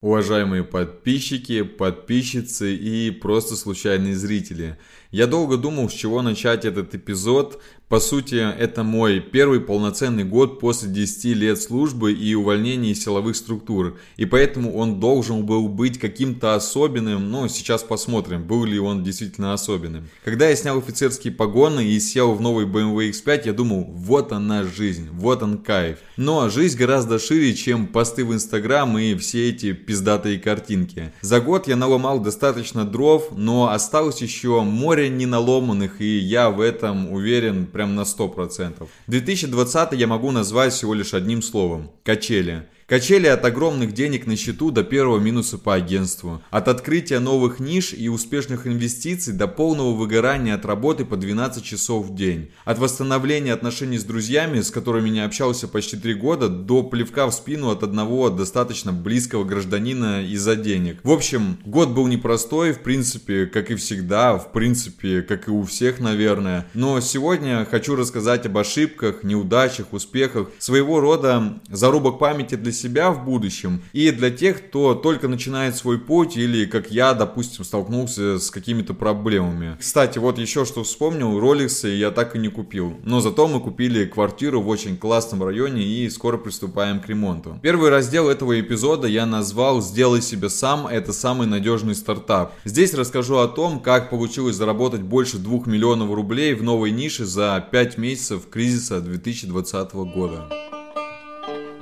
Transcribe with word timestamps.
Уважаемые 0.00 0.64
подписчики, 0.64 1.62
подписчицы 1.62 2.74
и 2.74 3.10
просто 3.10 3.54
случайные 3.54 4.14
зрители. 4.14 4.78
Я 5.10 5.26
долго 5.26 5.56
думал, 5.56 5.90
с 5.90 5.92
чего 5.92 6.22
начать 6.22 6.64
этот 6.64 6.94
эпизод. 6.94 7.60
По 7.88 7.98
сути, 7.98 8.36
это 8.36 8.84
мой 8.84 9.18
первый 9.18 9.58
полноценный 9.58 10.22
год 10.22 10.60
после 10.60 10.88
10 10.88 11.24
лет 11.36 11.60
службы 11.60 12.12
и 12.12 12.32
увольнения 12.36 12.92
из 12.92 13.02
силовых 13.02 13.34
структур. 13.34 13.98
И 14.16 14.26
поэтому 14.26 14.76
он 14.76 15.00
должен 15.00 15.44
был 15.44 15.68
быть 15.68 15.98
каким-то 15.98 16.54
особенным, 16.54 17.28
но 17.32 17.48
сейчас 17.48 17.82
посмотрим, 17.82 18.44
был 18.44 18.64
ли 18.64 18.78
он 18.78 19.02
действительно 19.02 19.52
особенным. 19.52 20.08
Когда 20.24 20.48
я 20.48 20.54
снял 20.54 20.78
офицерские 20.78 21.32
погоны 21.32 21.84
и 21.84 21.98
сел 21.98 22.34
в 22.34 22.40
новый 22.40 22.66
BMW 22.66 23.10
X5, 23.10 23.42
я 23.46 23.52
думал, 23.52 23.86
вот 23.88 24.30
она 24.30 24.62
жизнь, 24.62 25.08
вот 25.10 25.42
он 25.42 25.58
кайф. 25.58 25.98
Но 26.16 26.48
жизнь 26.48 26.78
гораздо 26.78 27.18
шире, 27.18 27.54
чем 27.54 27.88
посты 27.88 28.24
в 28.24 28.32
Инстаграм 28.32 28.96
и 28.96 29.16
все 29.16 29.48
эти 29.48 29.72
пиздатые 29.72 30.38
картинки. 30.38 31.12
За 31.22 31.40
год 31.40 31.66
я 31.66 31.74
наломал 31.74 32.20
достаточно 32.20 32.84
дров, 32.84 33.30
но 33.32 33.70
осталось 33.70 34.22
еще 34.22 34.60
море 34.60 34.99
неналоманных, 35.08 36.00
и 36.00 36.18
я 36.18 36.50
в 36.50 36.60
этом 36.60 37.12
уверен 37.12 37.66
прям 37.66 37.94
на 37.94 38.02
100%. 38.02 38.86
2020 39.06 39.92
я 39.92 40.06
могу 40.06 40.30
назвать 40.30 40.72
всего 40.72 40.94
лишь 40.94 41.14
одним 41.14 41.42
словом– 41.42 41.90
качели. 42.04 42.68
Качели 42.90 43.28
от 43.28 43.44
огромных 43.44 43.94
денег 43.94 44.26
на 44.26 44.34
счету 44.34 44.72
до 44.72 44.82
первого 44.82 45.20
минуса 45.20 45.58
по 45.58 45.74
агентству. 45.74 46.42
От 46.50 46.66
открытия 46.66 47.20
новых 47.20 47.60
ниш 47.60 47.92
и 47.92 48.08
успешных 48.08 48.66
инвестиций 48.66 49.32
до 49.32 49.46
полного 49.46 49.94
выгорания 49.94 50.56
от 50.56 50.66
работы 50.66 51.04
по 51.04 51.16
12 51.16 51.62
часов 51.62 52.06
в 52.06 52.16
день. 52.16 52.50
От 52.64 52.80
восстановления 52.80 53.52
отношений 53.52 53.96
с 53.96 54.02
друзьями, 54.02 54.60
с 54.60 54.72
которыми 54.72 55.08
не 55.08 55.24
общался 55.24 55.68
почти 55.68 55.98
3 55.98 56.14
года, 56.14 56.48
до 56.48 56.82
плевка 56.82 57.28
в 57.28 57.32
спину 57.32 57.70
от 57.70 57.84
одного 57.84 58.28
достаточно 58.28 58.92
близкого 58.92 59.44
гражданина 59.44 60.24
из-за 60.24 60.56
денег. 60.56 60.98
В 61.04 61.12
общем, 61.12 61.58
год 61.64 61.90
был 61.90 62.08
непростой, 62.08 62.72
в 62.72 62.80
принципе, 62.80 63.46
как 63.46 63.70
и 63.70 63.76
всегда, 63.76 64.36
в 64.36 64.50
принципе, 64.50 65.22
как 65.22 65.46
и 65.46 65.52
у 65.52 65.62
всех, 65.62 66.00
наверное. 66.00 66.66
Но 66.74 66.98
сегодня 66.98 67.64
хочу 67.70 67.94
рассказать 67.94 68.46
об 68.46 68.58
ошибках, 68.58 69.22
неудачах, 69.22 69.92
успехах, 69.92 70.50
своего 70.58 70.98
рода 70.98 71.60
зарубок 71.70 72.18
памяти 72.18 72.56
для 72.56 72.79
себя 72.80 73.10
в 73.10 73.24
будущем 73.24 73.82
и 73.92 74.10
для 74.10 74.30
тех, 74.30 74.66
кто 74.66 74.94
только 74.94 75.28
начинает 75.28 75.76
свой 75.76 75.98
путь 75.98 76.36
или, 76.36 76.64
как 76.64 76.90
я, 76.90 77.14
допустим, 77.14 77.64
столкнулся 77.64 78.38
с 78.38 78.50
какими-то 78.50 78.94
проблемами. 78.94 79.76
Кстати, 79.78 80.18
вот 80.18 80.38
еще 80.38 80.64
что 80.64 80.82
вспомнил, 80.82 81.38
роликсы 81.38 81.88
я 81.88 82.10
так 82.10 82.36
и 82.36 82.38
не 82.38 82.48
купил. 82.48 82.98
Но 83.04 83.20
зато 83.20 83.46
мы 83.48 83.60
купили 83.60 84.06
квартиру 84.06 84.60
в 84.60 84.68
очень 84.68 84.96
классном 84.96 85.42
районе 85.42 85.82
и 85.82 86.08
скоро 86.10 86.36
приступаем 86.36 87.00
к 87.00 87.08
ремонту. 87.08 87.58
Первый 87.62 87.90
раздел 87.90 88.28
этого 88.28 88.58
эпизода 88.60 89.06
я 89.06 89.26
назвал 89.26 89.82
«Сделай 89.82 90.22
себе 90.22 90.48
сам, 90.48 90.86
это 90.86 91.12
самый 91.12 91.46
надежный 91.46 91.94
стартап». 91.94 92.54
Здесь 92.64 92.94
расскажу 92.94 93.36
о 93.38 93.48
том, 93.48 93.80
как 93.80 94.10
получилось 94.10 94.56
заработать 94.56 95.02
больше 95.02 95.38
2 95.38 95.62
миллионов 95.66 96.12
рублей 96.12 96.54
в 96.54 96.62
новой 96.62 96.90
нише 96.90 97.24
за 97.24 97.66
5 97.70 97.98
месяцев 97.98 98.48
кризиса 98.50 99.00
2020 99.00 99.92
года. 99.92 100.79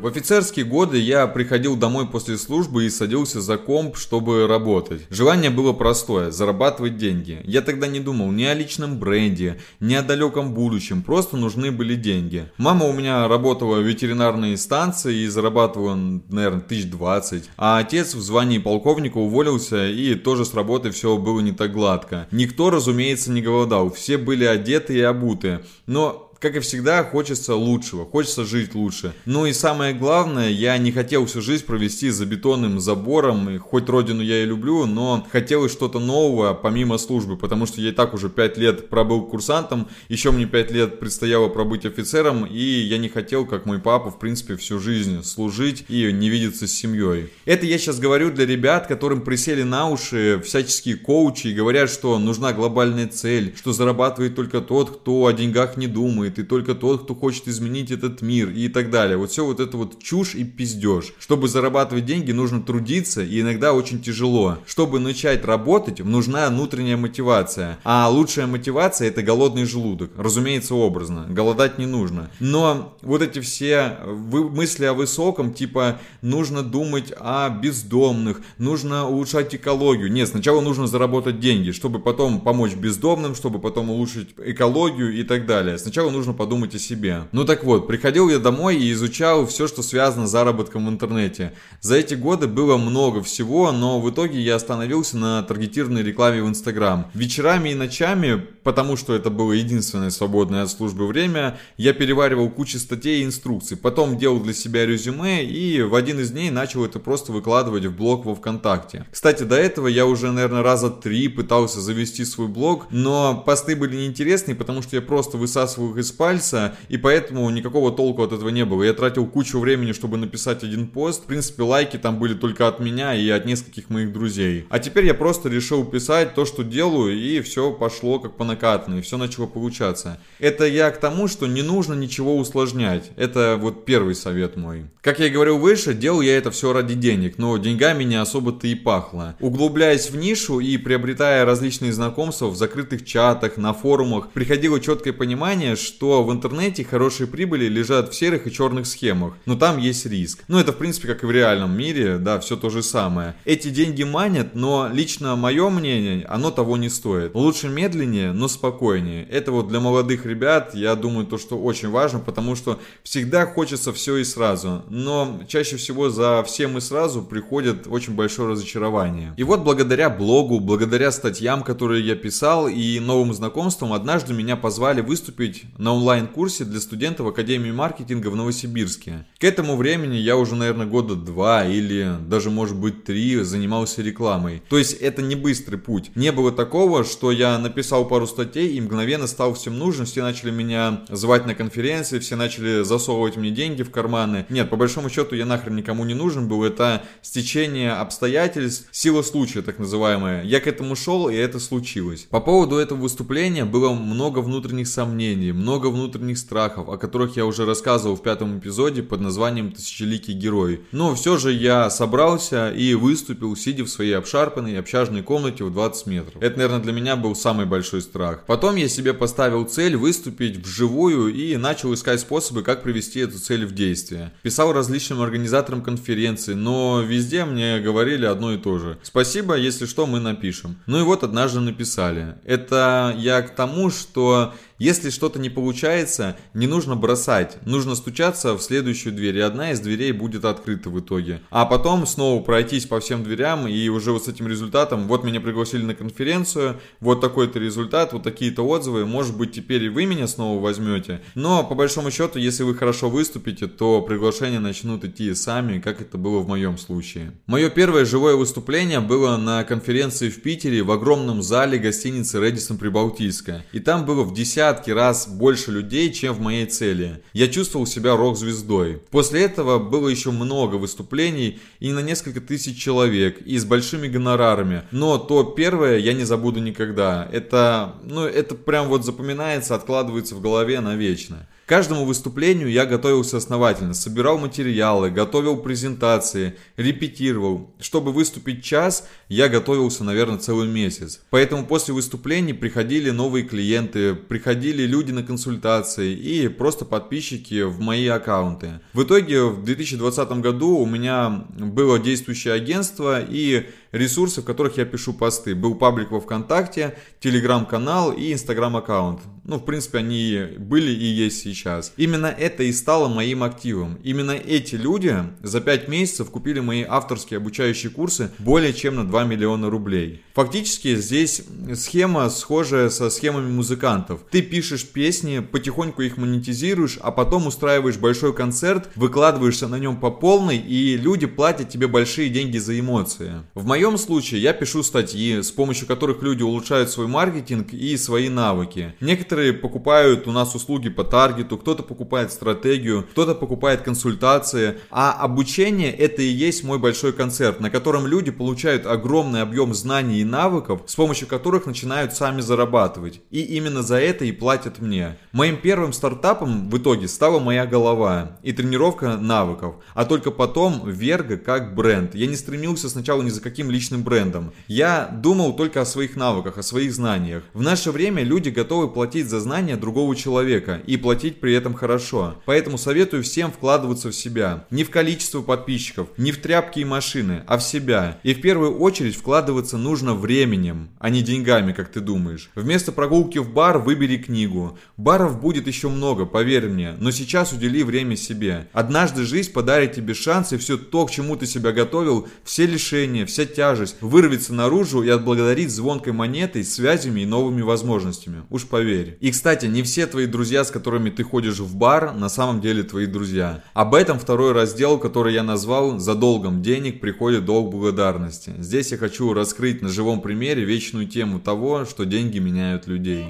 В 0.00 0.06
офицерские 0.06 0.64
годы 0.64 0.96
я 0.98 1.27
приходил 1.27 1.74
домой 1.74 2.06
после 2.06 2.38
службы 2.38 2.86
и 2.86 2.91
садился 2.91 3.41
за 3.41 3.56
комп, 3.56 3.96
чтобы 3.96 4.46
работать. 4.46 5.02
Желание 5.10 5.50
было 5.50 5.72
простое– 5.72 6.30
зарабатывать 6.32 6.96
деньги. 6.96 7.40
Я 7.42 7.62
тогда 7.62 7.88
не 7.88 7.98
думал 7.98 8.30
ни 8.30 8.44
о 8.44 8.55
личном 8.55 9.00
бренде, 9.00 9.58
ни 9.80 9.94
о 9.94 10.02
далеком 10.02 10.55
будущем, 10.55 11.02
просто 11.02 11.36
нужны 11.36 11.72
были 11.72 11.96
деньги. 11.96 12.48
Мама 12.58 12.86
у 12.86 12.92
меня 12.92 13.27
работала 13.27 13.80
в 13.80 13.86
ветеринарной 13.86 14.56
станции 14.56 15.22
и 15.22 15.27
зарабатывала, 15.27 15.98
наверное, 16.28 16.60
тысяч 16.60 16.88
двадцать. 16.88 17.50
А 17.56 17.78
отец 17.78 18.14
в 18.14 18.20
звании 18.20 18.58
полковника 18.58 19.18
уволился 19.18 19.88
и 19.88 20.14
тоже 20.14 20.44
с 20.44 20.55
работы 20.55 20.92
все 20.92 21.16
было 21.16 21.40
не 21.40 21.50
так 21.50 21.72
гладко. 21.72 22.28
Никто, 22.30 22.70
разумеется, 22.70 23.33
не 23.33 23.42
голодал, 23.42 23.90
все 23.90 24.16
были 24.16 24.44
одеты 24.44 24.94
и 24.94 25.00
обуты. 25.00 25.64
Но 25.86 26.27
как 26.40 26.56
и 26.56 26.60
всегда, 26.60 27.02
хочется 27.02 27.54
лучшего, 27.54 28.06
хочется 28.06 28.44
жить 28.44 28.74
лучше. 28.74 29.12
Ну 29.24 29.46
и 29.46 29.52
самое 29.52 29.92
главное, 29.92 30.50
я 30.50 30.78
не 30.78 30.92
хотел 30.92 31.26
всю 31.26 31.40
жизнь 31.40 31.64
провести 31.64 32.10
за 32.10 32.26
бетонным 32.26 32.80
забором, 32.80 33.50
и 33.50 33.58
хоть 33.58 33.88
родину 33.88 34.22
я 34.22 34.42
и 34.42 34.46
люблю, 34.46 34.86
но 34.86 35.26
хотелось 35.32 35.72
что-то 35.72 35.98
нового 35.98 36.54
помимо 36.54 36.98
службы, 36.98 37.36
потому 37.36 37.66
что 37.66 37.80
я 37.80 37.88
и 37.88 37.92
так 37.92 38.14
уже 38.14 38.28
5 38.28 38.58
лет 38.58 38.88
пробыл 38.88 39.22
курсантом, 39.22 39.88
еще 40.08 40.30
мне 40.30 40.46
5 40.46 40.70
лет 40.70 41.00
предстояло 41.00 41.48
пробыть 41.48 41.84
офицером, 41.86 42.46
и 42.46 42.62
я 42.62 42.98
не 42.98 43.08
хотел, 43.08 43.44
как 43.44 43.66
мой 43.66 43.80
папа, 43.80 44.10
в 44.10 44.18
принципе, 44.18 44.56
всю 44.56 44.78
жизнь 44.78 45.22
служить 45.24 45.84
и 45.88 46.12
не 46.12 46.28
видеться 46.28 46.68
с 46.68 46.72
семьей. 46.72 47.30
Это 47.46 47.66
я 47.66 47.78
сейчас 47.78 47.98
говорю 47.98 48.30
для 48.30 48.46
ребят, 48.46 48.86
которым 48.86 49.22
присели 49.22 49.62
на 49.62 49.88
уши 49.88 50.40
всяческие 50.44 50.96
коучи 50.96 51.48
и 51.48 51.55
говорят, 51.55 51.90
что 51.90 52.18
нужна 52.18 52.52
глобальная 52.52 53.08
цель, 53.08 53.55
что 53.56 53.72
зарабатывает 53.72 54.36
только 54.36 54.60
тот, 54.60 54.98
кто 54.98 55.26
о 55.26 55.32
деньгах 55.32 55.76
не 55.76 55.86
думает, 55.86 56.27
думает, 56.28 56.39
и 56.39 56.42
только 56.42 56.74
тот, 56.74 57.05
кто 57.05 57.14
хочет 57.14 57.48
изменить 57.48 57.90
этот 57.90 58.22
мир 58.22 58.50
и 58.50 58.68
так 58.68 58.90
далее. 58.90 59.16
Вот 59.16 59.30
все 59.30 59.44
вот 59.44 59.61
это 59.61 59.77
вот 59.77 60.02
чушь 60.02 60.34
и 60.34 60.44
пиздеж. 60.44 61.12
Чтобы 61.18 61.48
зарабатывать 61.48 62.06
деньги, 62.06 62.33
нужно 62.33 62.62
трудиться, 62.62 63.22
и 63.22 63.40
иногда 63.40 63.72
очень 63.72 64.00
тяжело. 64.00 64.58
Чтобы 64.67 65.00
начать 65.00 65.44
работать, 65.44 66.00
нужна 66.00 66.48
внутренняя 66.48 66.96
мотивация. 66.96 67.78
А 67.84 68.08
лучшая 68.08 68.46
мотивация 68.46 69.08
это 69.08 69.22
голодный 69.22 69.64
желудок. 69.64 70.11
Разумеется, 70.17 70.74
образно. 70.74 71.27
Голодать 71.28 71.78
не 71.78 71.86
нужно. 71.86 72.30
Но 72.40 72.96
вот 73.02 73.22
эти 73.22 73.40
все 73.40 73.98
мысли 74.05 74.84
о 74.84 74.94
высоком, 74.94 75.52
типа 75.52 75.98
нужно 76.22 76.62
думать 76.62 77.12
о 77.18 77.48
бездомных, 77.50 78.40
нужно 78.58 79.08
улучшать 79.08 79.55
экологию. 79.55 80.11
Нет, 80.12 80.28
сначала 80.28 80.61
нужно 80.61 80.86
заработать 80.86 81.40
деньги, 81.40 81.70
чтобы 81.72 81.98
потом 81.98 82.40
помочь 82.40 82.74
бездомным, 82.74 83.34
чтобы 83.34 83.58
потом 83.58 83.90
улучшить 83.90 84.30
экологию 84.44 85.12
и 85.14 85.22
так 85.22 85.46
далее. 85.46 85.78
Сначала 85.78 86.11
нужно 86.11 86.17
нужно 86.18 86.33
подумать 86.33 86.74
о 86.74 86.79
себе. 86.79 87.23
Ну 87.33 87.45
так 87.45 87.64
вот, 87.64 87.86
приходил 87.86 88.29
я 88.29 88.39
домой 88.39 88.77
и 88.77 88.92
изучал 88.92 89.46
все, 89.46 89.68
что 89.68 89.83
связано 89.83 90.27
с 90.27 90.30
заработком 90.30 90.86
в 90.86 90.90
интернете. 90.90 91.52
За 91.80 91.96
эти 91.96 92.14
годы 92.14 92.48
было 92.48 92.77
много 92.77 93.23
всего, 93.23 93.70
но 93.73 94.01
в 94.01 94.11
итоге 94.11 94.40
я 94.40 94.56
остановился 94.56 95.17
на 95.17 95.42
таргетированной 95.42 96.02
рекламе 96.02 96.42
в 96.42 96.48
Инстаграм. 96.48 97.11
Вечерами 97.14 97.70
и 97.70 97.74
ночами, 97.74 98.45
потому 98.64 98.96
что 98.96 99.14
это 99.14 99.30
было 99.30 99.52
единственное 99.52 100.11
свободное 100.11 100.64
от 100.64 100.70
службы 100.70 101.06
время, 101.06 101.58
я 101.77 101.92
переваривал 101.92 102.50
кучу 102.50 102.79
статей 102.79 103.23
и 103.23 103.24
инструкций. 103.24 103.77
Потом 103.77 104.18
делал 104.18 104.40
для 104.40 104.52
себя 104.52 104.85
резюме 104.85 105.45
и 105.45 105.83
в 105.83 105.95
один 105.95 106.18
из 106.18 106.33
дней 106.33 106.50
начал 106.50 106.85
это 106.85 106.98
просто 106.98 107.33
выкладывать 107.33 107.85
в 107.85 107.96
блог 107.96 108.27
во 108.27 108.35
ВКонтакте. 108.35 109.06
Кстати, 109.12 109.45
до 109.45 109.55
этого 109.55 109.86
я 109.86 110.05
уже, 110.05 110.33
наверное, 110.33 110.62
раза 110.62 110.90
три 110.90 111.29
пытался 111.29 111.80
завести 111.80 112.24
свой 112.24 112.48
блог, 112.48 112.89
но 112.90 113.42
посты 113.46 113.77
были 113.77 113.96
неинтересные, 113.96 114.56
потому 114.56 114.83
что 114.83 114.96
я 114.96 115.02
просто 115.02 115.36
высасывал 115.36 115.92
их 115.92 115.98
из 115.98 116.08
пальца, 116.13 116.77
и 116.89 116.96
поэтому 116.96 117.48
никакого 117.51 117.92
толку 117.92 118.23
от 118.23 118.33
этого 118.33 118.48
не 118.48 118.64
было. 118.64 118.83
Я 118.83 118.92
тратил 118.92 119.27
кучу 119.27 119.58
времени, 119.58 119.92
чтобы 119.92 120.17
написать 120.17 120.63
один 120.63 120.86
пост. 120.86 121.24
В 121.24 121.27
принципе, 121.27 121.63
лайки 121.63 121.96
там 121.96 122.19
были 122.19 122.35
только 122.35 122.69
от 122.69 122.80
меня 122.80 123.14
и 123.14 123.29
от 123.29 123.46
нескольких 123.46 123.91
моих 123.91 124.13
друзей. 124.13 124.67
А 124.70 124.79
теперь 124.79 125.07
я 125.07 125.14
просто 125.14 125.48
решил 125.48 125.85
писать 125.85 126.35
то, 126.35 126.45
что 126.45 126.63
делаю, 126.63 127.17
и 127.17 127.41
все 127.41 127.73
пошло 127.73 128.19
как 128.19 128.37
по 128.37 128.44
накатанной, 128.44 129.02
все 129.02 129.17
начало 129.17 129.47
получаться. 129.47 130.20
Это 130.38 130.67
я 130.67 130.91
к 130.91 130.99
тому, 130.99 131.29
что 131.29 131.47
не 131.47 131.62
нужно 131.62 131.94
ничего 131.94 132.37
усложнять. 132.37 133.11
Это 133.17 133.58
вот 133.61 133.85
первый 133.85 134.14
совет 134.14 134.56
мой. 134.56 134.87
Как 135.00 135.19
я 135.20 135.26
и 135.26 135.31
говорил 135.31 135.58
выше, 135.58 135.94
делал 135.94 136.20
я 136.20 136.37
это 136.37 136.50
все 136.50 136.73
ради 136.73 136.94
денег, 136.94 137.38
но 137.38 137.56
деньгами 137.58 138.05
не 138.05 138.17
особо-то 138.17 138.67
и 138.67 138.75
пахло. 138.75 139.37
Углубляясь 139.41 140.11
в 140.11 140.17
нишу 140.17 140.61
и 140.61 140.76
приобретая 140.76 141.44
различные 141.44 141.93
знакомства 141.93 142.47
в 142.47 142.56
закрытых 142.56 143.05
чатах, 143.05 143.56
на 143.56 143.73
форумах, 143.73 144.31
приходило 144.32 144.81
четкое 144.81 145.12
понимание, 145.12 145.76
что 145.76 145.98
в 146.06 146.32
интернете 146.32 146.85
хорошие 146.85 147.26
прибыли 147.26 147.67
лежат 147.67 148.12
в 148.12 148.14
серых 148.14 148.47
и 148.47 148.53
черных 148.53 148.87
схемах, 148.87 149.35
но 149.47 149.56
там 149.56 149.79
есть 149.79 150.06
риск. 150.06 150.44
Ну, 150.49 150.59
это 150.59 150.73
в 150.73 150.76
принципе 150.76 151.09
как 151.09 151.23
и 151.23 151.26
в 151.26 151.31
реальном 151.31 151.76
мире, 151.76 152.19
да, 152.19 152.38
все 152.41 152.56
то 152.56 152.70
же 152.70 152.82
самое. 152.82 153.35
Эти 153.44 153.69
деньги 153.69 154.03
манят, 154.03 154.55
но 154.55 154.89
лично 154.93 155.37
мое 155.37 155.69
мнение, 155.71 156.25
оно 156.27 156.50
того 156.50 156.77
не 156.77 156.89
стоит. 156.89 157.35
Лучше 157.35 157.69
медленнее, 157.69 158.33
но 158.33 158.49
спокойнее. 158.49 159.25
Это 159.25 159.53
вот 159.53 159.69
для 159.69 159.81
молодых 159.81 160.27
ребят, 160.27 160.75
я 160.75 160.95
думаю, 160.95 161.27
то, 161.27 161.39
что 161.39 161.59
очень 161.59 161.91
важно, 161.91 162.21
потому 162.21 162.56
что 162.56 162.79
всегда 163.03 163.47
хочется 163.47 163.93
все 163.93 164.17
и 164.17 164.25
сразу, 164.25 164.85
но 164.89 165.41
чаще 165.49 165.77
всего 165.77 166.11
за 166.11 166.43
всем 166.44 166.79
и 166.79 166.81
сразу 166.81 167.23
приходит 167.23 167.87
очень 167.87 168.15
большое 168.15 168.51
разочарование. 168.51 169.35
И 169.37 169.43
вот 169.43 169.61
благодаря 169.61 170.11
блогу, 170.11 170.61
благодаря 170.61 171.11
статьям, 171.12 171.62
которые 171.62 172.06
я 172.06 172.15
писал 172.15 172.69
и 172.69 173.01
новым 173.01 173.35
знакомствам, 173.35 173.93
однажды 173.93 174.35
меня 174.35 174.56
позвали 174.56 175.01
выступить 175.01 175.65
на 175.79 175.88
на 175.88 175.94
онлайн-курсе 175.94 176.64
для 176.67 176.81
студентов 176.81 177.26
Академии 177.26 177.70
маркетинга 177.70 178.29
в 178.29 178.37
Новосибирске. 178.37 179.25
К 179.38 179.44
этому 179.44 179.75
времени 179.75 180.17
я 180.17 180.37
уже, 180.37 180.55
наверное, 180.55 180.85
года 180.85 181.14
два 181.14 181.64
или 181.64 182.14
даже, 182.29 182.50
может 182.50 182.76
быть, 182.76 183.05
три 183.05 183.43
занимался 183.43 184.02
рекламой. 184.02 184.62
То 184.69 184.76
есть 184.76 184.93
это 184.93 185.23
не 185.23 185.35
быстрый 185.35 185.76
путь. 185.76 186.11
Не 186.14 186.31
было 186.31 186.52
такого, 186.52 187.05
что 187.05 187.32
я 187.32 187.58
написал 187.58 188.06
пару 188.06 188.26
статей 188.26 188.76
и 188.76 188.81
мгновенно 188.82 189.26
стал 189.26 189.55
всем 189.55 189.79
нужен, 189.79 190.05
все 190.05 190.20
начали 190.20 190.50
меня 190.50 191.05
звать 191.08 191.46
на 191.46 191.55
конференции, 191.55 192.19
все 192.19 192.37
начали 192.37 192.82
засовывать 192.82 193.38
мне 193.38 193.50
деньги 193.50 193.82
в 193.82 193.91
карманы. 193.91 194.44
Нет, 194.50 194.69
по 194.69 194.76
большому 194.76 195.08
счету 195.08 195.37
я 195.37 195.46
нахрен 195.46 195.76
никому 195.76 196.05
не 196.05 196.12
нужен 196.12 196.49
был, 196.49 196.64
это 196.64 197.02
стечение 197.23 197.93
обстоятельств, 197.93 198.88
сила 198.93 199.23
случая 199.23 199.62
так 199.62 199.79
называемая. 199.79 200.44
Я 200.44 200.61
к 200.61 200.67
этому 200.67 200.94
шел, 200.96 201.31
и 201.31 201.34
это 201.34 201.58
случилось. 201.58 202.26
По 202.29 202.41
поводу 202.41 202.76
этого 202.76 202.99
выступления 202.99 203.64
было 203.64 203.94
много 203.94 204.41
внутренних 204.41 204.87
сомнений, 204.88 205.52
много 205.52 205.78
внутренних 205.87 206.39
страхов, 206.39 206.89
о 206.89 206.97
которых 206.97 207.37
я 207.37 207.47
уже 207.47 207.65
рассказывал 207.65 208.17
в 208.17 208.23
пятом 208.23 208.59
эпизоде 208.59 209.03
под 209.03 209.21
названием 209.21 209.73
«Тысячеликий 209.73 210.35
герой». 210.35 210.83
Но 210.93 211.15
все 211.15 211.37
же 211.37 211.53
я 211.53 211.89
собрался 211.91 212.71
и 212.71 212.95
выступил, 212.95 213.55
сидя 213.57 213.85
в 213.85 213.89
своей 213.89 214.13
обшарпанной 214.13 214.79
общажной 214.79 215.23
комнате 215.23 215.65
в 215.65 215.73
20 215.73 216.07
метров. 216.07 216.43
Это, 216.43 216.59
наверное, 216.59 216.83
для 216.83 216.93
меня 216.93 217.17
был 217.17 217.35
самый 217.35 217.67
большой 217.67 218.03
страх. 218.03 218.45
Потом 218.47 218.77
я 218.77 218.89
себе 218.89 219.15
поставил 219.15 219.65
цель 219.65 219.97
выступить 219.97 220.57
вживую 220.57 221.33
и 221.33 221.57
начал 221.57 221.95
искать 221.95 222.21
способы, 222.21 222.63
как 222.63 222.83
привести 222.83 223.21
эту 223.21 223.39
цель 223.39 223.67
в 223.67 223.75
действие. 223.75 224.33
Писал 224.43 224.73
различным 224.73 225.21
организаторам 225.23 225.83
конференции, 225.83 226.55
но 226.55 227.01
везде 227.01 227.45
мне 227.45 227.81
говорили 227.81 228.27
одно 228.27 228.53
и 228.53 228.59
то 228.59 228.79
же. 228.79 228.99
Спасибо, 229.03 229.55
если 229.55 229.87
что, 229.87 230.07
мы 230.07 230.21
напишем. 230.21 230.77
Ну 230.87 231.01
и 231.01 231.03
вот 231.03 231.23
однажды 231.23 231.61
написали. 231.61 232.35
Это 232.45 233.15
я 233.19 233.43
к 233.43 233.55
тому, 233.55 233.91
что 233.91 234.55
если 234.79 235.11
что-то 235.11 235.39
не 235.39 235.51
получается, 235.51 236.37
не 236.55 236.67
нужно 236.67 236.97
бросать, 236.97 237.59
нужно 237.67 237.95
стучаться 237.95 238.55
в 238.55 238.63
следующую 238.63 239.15
дверь, 239.15 239.39
и 239.39 239.41
одна 239.41 239.73
из 239.73 239.81
дверей 239.81 240.13
будет 240.13 240.45
открыта 240.45 240.91
в 240.91 241.01
итоге. 241.01 241.41
А 241.51 241.67
потом 241.67 242.07
снова 242.07 242.43
пройтись 242.43 242.87
по 242.87 243.01
всем 243.01 243.25
дверям, 243.25 243.67
и 243.67 243.89
уже 243.89 244.13
вот 244.13 244.25
с 244.25 244.29
этим 244.29 244.47
результатом, 244.47 245.09
вот 245.09 245.25
меня 245.25 245.41
пригласили 245.41 245.83
на 245.83 245.95
конференцию, 245.95 246.81
вот 247.01 247.21
такой-то 247.21 247.59
результат, 247.59 248.13
вот 248.13 248.23
такие-то 248.23 248.63
отзывы, 248.63 249.05
может 249.05 249.37
быть 249.37 249.53
теперь 249.53 249.85
и 249.85 249.89
вы 249.89 250.07
меня 250.07 250.27
снова 250.27 250.63
возьмете. 250.63 251.23
Но 251.35 251.65
по 251.65 251.75
большому 251.75 252.11
счету, 252.11 252.39
если 252.39 252.63
вы 252.63 252.75
хорошо 252.75 253.11
выступите, 253.11 253.67
то 253.67 254.03
приглашения 254.03 254.61
начнут 254.61 255.05
идти 255.05 255.35
сами, 255.35 255.81
как 255.81 256.01
это 256.01 256.19
было 256.19 256.39
в 256.41 256.49
моем 256.49 256.79
случае. 256.79 257.33
Мое 257.47 257.71
первое 257.71 258.05
живое 258.05 258.37
выступление 258.37 259.01
было 259.01 259.37
на 259.37 259.65
конференции 259.65 260.29
в 260.29 260.41
Питере 260.43 260.83
в 260.83 260.91
огромном 260.91 261.43
зале 261.43 261.79
гостиницы 261.79 262.41
Редисон 262.41 262.79
Прибалтийская. 262.79 263.65
И 263.73 263.81
там 263.81 264.07
было 264.07 264.23
в 264.23 264.35
10 264.35 264.68
десятки 264.69 264.91
раз 264.91 265.26
больше 265.26 265.70
людей, 265.70 266.12
чем 266.12 266.35
в 266.35 266.41
моей 266.41 266.67
цели. 266.67 267.23
Я 267.32 267.49
чувствовал 267.49 267.87
себя 267.87 268.17
рок-звездой. 268.17 269.00
После 269.11 269.43
этого 269.43 269.79
было 269.79 270.09
еще 270.09 270.31
много 270.31 270.76
выступлений 270.76 271.59
и 271.81 271.91
на 271.91 272.00
несколько 272.00 272.41
тысяч 272.43 272.76
человек, 272.79 273.41
и 273.41 273.56
с 273.56 273.65
большими 273.65 274.09
гонорарами. 274.09 274.82
Но 274.91 275.17
то 275.17 275.43
первое 275.43 275.99
я 275.99 276.12
не 276.12 276.25
забуду 276.25 276.61
никогда. 276.61 277.26
Это, 277.32 277.94
ну, 278.05 278.26
это 278.26 278.55
прям 278.55 278.88
вот 278.88 279.05
запоминается, 279.05 279.75
откладывается 279.75 280.35
в 280.35 280.43
голове 280.43 280.81
навечно 280.81 281.47
каждому 281.69 282.06
выступлению 282.06 282.70
я 282.70 282.87
готовился 282.87 283.37
основательно, 283.37 283.93
собирал 283.93 284.38
материалы, 284.38 285.11
готовил 285.11 285.59
презентации, 285.59 286.56
репетировал. 286.76 287.75
Чтобы 287.79 288.12
выступить 288.12 288.65
час, 288.65 289.06
я 289.29 289.49
готовился, 289.49 290.03
наверное, 290.03 290.38
целый 290.38 290.67
месяц. 290.67 291.20
Поэтому 291.29 291.67
после 291.67 291.93
выступлений 291.93 292.55
приходили 292.55 293.11
новые 293.11 293.44
клиенты, 293.44 294.15
приходили 294.15 294.85
люди 294.85 295.12
на 295.12 295.23
консультации 295.23 296.15
и 296.15 296.49
просто 296.49 296.87
подписчики 296.87 297.62
в 297.62 297.81
мои 297.81 298.06
аккаунты. 298.09 298.81
В 298.94 299.03
итоге 299.03 299.44
в 299.44 299.62
2020 299.62 300.31
году 300.41 300.79
у 300.79 300.87
меня 300.87 301.44
было 301.59 301.99
действующее 301.99 302.55
агентство 302.55 303.20
и 303.20 303.67
ресурсы, 303.93 304.43
в 304.43 304.44
которых 304.44 304.76
я 304.76 304.85
пишу 304.85 305.12
посты. 305.12 305.55
Был 305.55 305.75
паблик 305.75 306.11
во 306.11 306.20
ВКонтакте, 306.20 306.96
телеграм-канал 307.20 308.12
и 308.12 308.32
инстаграм-аккаунт. 308.32 309.20
Ну, 309.49 309.56
в 309.56 309.64
принципе, 309.64 309.99
они 309.99 310.43
были 310.58 310.90
и 310.90 311.05
есть 311.06 311.43
сейчас. 311.43 311.94
Именно 311.96 312.26
это 312.26 312.64
и 312.64 312.73
стало 312.73 313.08
моим 313.08 313.43
активом. 313.43 313.99
Именно 314.05 314.32
эти 314.32 314.75
люди 314.75 315.17
за 315.43 315.62
5 315.62 315.88
месяцев 315.88 316.31
купили 316.31 316.61
мои 316.61 316.85
авторские 316.87 317.38
обучающие 317.38 317.90
курсы 317.90 318.31
более 318.38 318.75
чем 318.75 318.96
на 318.96 319.08
2 319.08 319.25
миллиона 319.25 319.70
рублей. 319.70 320.23
Фактически 320.34 320.94
здесь 320.96 321.43
схема 321.75 322.29
схожая 322.29 322.91
со 322.91 323.08
схемами 323.08 323.50
музыкантов. 323.50 324.20
Ты 324.31 324.43
пишешь 324.43 324.87
песни, 324.87 325.38
потихоньку 325.38 326.02
их 326.02 326.19
монетизируешь, 326.19 326.99
а 327.00 327.11
потом 327.11 327.46
устраиваешь 327.46 327.96
большой 327.96 328.34
концерт, 328.34 328.91
выкладываешься 328.96 329.67
на 329.67 329.79
нем 329.79 329.96
по 329.96 330.11
полной, 330.11 330.58
и 330.58 330.99
люди 330.99 331.25
платят 331.26 331.70
тебе 331.70 331.88
большие 331.88 332.29
деньги 332.29 332.58
за 332.58 332.79
эмоции. 332.79 333.43
В 333.55 333.64
моем 333.64 333.78
моем 333.79 333.97
случае 333.97 334.43
я 334.43 334.55
пишу 334.55 334.83
статьи, 334.83 335.41
с 335.41 335.53
помощью 335.53 335.87
которых 335.87 336.21
люди 336.21 336.43
улучшают 336.43 336.91
свой 336.91 337.07
маркетинг 337.07 337.73
и 337.73 337.97
свои 337.97 338.29
навыки. 338.29 338.97
Некоторые 338.99 339.53
покупают 339.53 340.27
у 340.27 340.33
нас 340.33 340.57
услуги 340.57 340.89
по 340.89 341.05
таргету, 341.05 341.57
кто-то 341.57 341.85
покупает 341.85 342.33
стратегию, 342.33 343.07
кто-то 343.13 343.37
покупает 343.37 343.83
консультации. 343.83 344.81
А 344.91 345.13
обучение 345.13 345.93
это 345.93 346.23
и 346.23 346.27
есть 346.27 346.65
мой 346.65 346.81
большой 346.81 347.13
концерт, 347.13 347.61
на 347.61 347.71
котором 347.71 348.09
люди 348.09 348.33
получают 348.33 348.85
огромный 348.85 349.43
объем 349.43 349.73
знаний 349.75 350.23
и 350.23 350.25
навыков, 350.25 350.81
с 350.87 350.97
помощью 350.97 351.29
которых 351.29 351.67
начинают 351.67 352.17
сами 352.17 352.41
зарабатывать. 352.41 353.21
И 353.31 353.43
именно 353.43 353.85
за 353.85 354.01
это 354.01 354.25
и 354.25 354.33
платят 354.33 354.81
мне. 354.81 355.19
Моим 355.31 355.57
первым 355.57 355.93
стартапом 355.93 356.69
в 356.69 356.77
итоге 356.79 357.07
стала 357.07 357.39
моя 357.39 357.65
голова 357.65 358.39
и 358.43 358.53
тренировка 358.53 359.17
навыков. 359.17 359.77
А 359.95 360.05
только 360.05 360.33
потом 360.33 360.83
Верга 360.91 361.37
как 361.37 361.77
бренд. 361.77 362.17
Я 362.17 362.27
не 362.27 362.35
стремился 362.35 362.89
сначала 362.89 363.23
ни 363.23 363.29
за 363.29 363.41
каким 363.41 363.68
своим 363.69 363.70
личным 363.70 364.03
брендом. 364.03 364.53
Я 364.67 365.09
думал 365.12 365.55
только 365.56 365.81
о 365.81 365.87
своих 365.87 366.17
навыках, 366.17 366.59
о 366.59 366.62
своих 366.62 366.93
знаниях. 366.93 367.43
В 367.55 367.62
наше 367.62 367.91
время 367.91 368.23
люди 368.23 368.50
готовы 368.50 368.88
платить 368.88 369.29
за 369.29 369.41
знания 369.41 369.76
другого 369.76 370.17
человека 370.17 370.81
и 370.87 370.97
платить 370.97 371.41
при 371.41 371.55
этом 371.55 371.75
хорошо. 371.75 372.35
Поэтому 372.47 372.79
советую 372.79 373.23
всем 373.23 373.50
вкладываться 373.50 374.09
в 374.09 374.15
себя. 374.15 374.65
Не 374.70 374.85
в 374.85 374.91
количество 374.91 375.43
подписчиков, 375.43 376.09
не 376.17 376.32
в 376.32 376.38
тряпки 376.38 376.81
и 376.81 376.85
машины, 376.85 377.43
а 377.47 377.56
в 377.56 377.62
себя. 377.62 378.19
И 378.25 378.35
в 378.35 378.41
первую 378.41 378.79
очередь 378.79 379.17
вкладываться 379.17 379.76
нужно 379.76 380.15
временем, 380.15 380.88
а 380.99 381.11
не 381.11 381.23
деньгами, 381.23 381.73
как 381.73 381.91
ты 381.91 382.00
думаешь. 382.00 382.50
Вместо 382.55 382.93
прогулки 382.93 383.38
в 383.38 383.53
бар 383.53 383.79
выбери 383.79 384.17
книгу. 384.17 384.79
Баров 384.97 385.41
будет 385.41 385.67
еще 385.67 385.88
много, 385.88 386.26
поверь 386.26 386.69
мне, 386.69 386.94
но 386.99 387.11
сейчас 387.11 387.53
удели 387.53 387.82
время 387.82 388.17
себе. 388.17 388.69
Однажды 388.73 389.25
жизнь 389.25 389.53
подарит 389.53 389.93
тебе 389.93 390.15
шанс 390.15 390.53
и 390.53 390.56
все 390.56 390.76
то, 390.76 391.06
к 391.06 391.11
чему 391.11 391.37
ты 391.37 391.47
себя 391.47 391.73
готовил, 391.73 392.29
все 392.44 392.67
лишения, 392.67 393.26
вся 393.26 393.44
тяжесть 393.58 393.96
вырвется 394.00 394.55
наружу 394.55 395.02
и 395.02 395.08
отблагодарить 395.08 395.72
звонкой 395.72 396.12
монетой, 396.12 396.62
связями 396.62 397.22
и 397.22 397.26
новыми 397.26 397.62
возможностями. 397.62 398.44
Уж 398.50 398.66
поверь. 398.66 399.19
И, 399.20 399.32
кстати, 399.32 399.66
не 399.66 399.82
все 399.82 400.06
твои 400.06 400.26
друзья, 400.26 400.62
с 400.62 400.70
которыми 400.70 401.10
ты 401.10 401.25
ходишь 401.25 401.58
в 401.58 401.75
бар, 401.75 402.14
на 402.14 402.28
самом 402.28 402.60
деле 402.60 402.84
твои 402.84 403.06
друзья. 403.06 403.64
Об 403.75 403.96
этом 403.96 404.20
второй 404.20 404.52
раздел, 404.52 404.96
который 404.96 405.34
я 405.34 405.43
назвал 405.43 405.99
«За 405.99 406.14
долгом 406.14 406.62
денег 406.62 407.00
приходит 407.00 407.46
долг 407.46 407.72
благодарности». 407.72 408.52
Здесь 408.58 408.93
я 408.93 408.96
хочу 408.96 409.32
раскрыть 409.32 409.82
на 409.82 409.88
живом 409.88 410.20
примере 410.20 410.62
вечную 410.62 411.08
тему 411.08 411.41
того, 411.41 411.84
что 411.84 412.05
деньги 412.05 412.38
меняют 412.38 412.86
людей. 412.86 413.24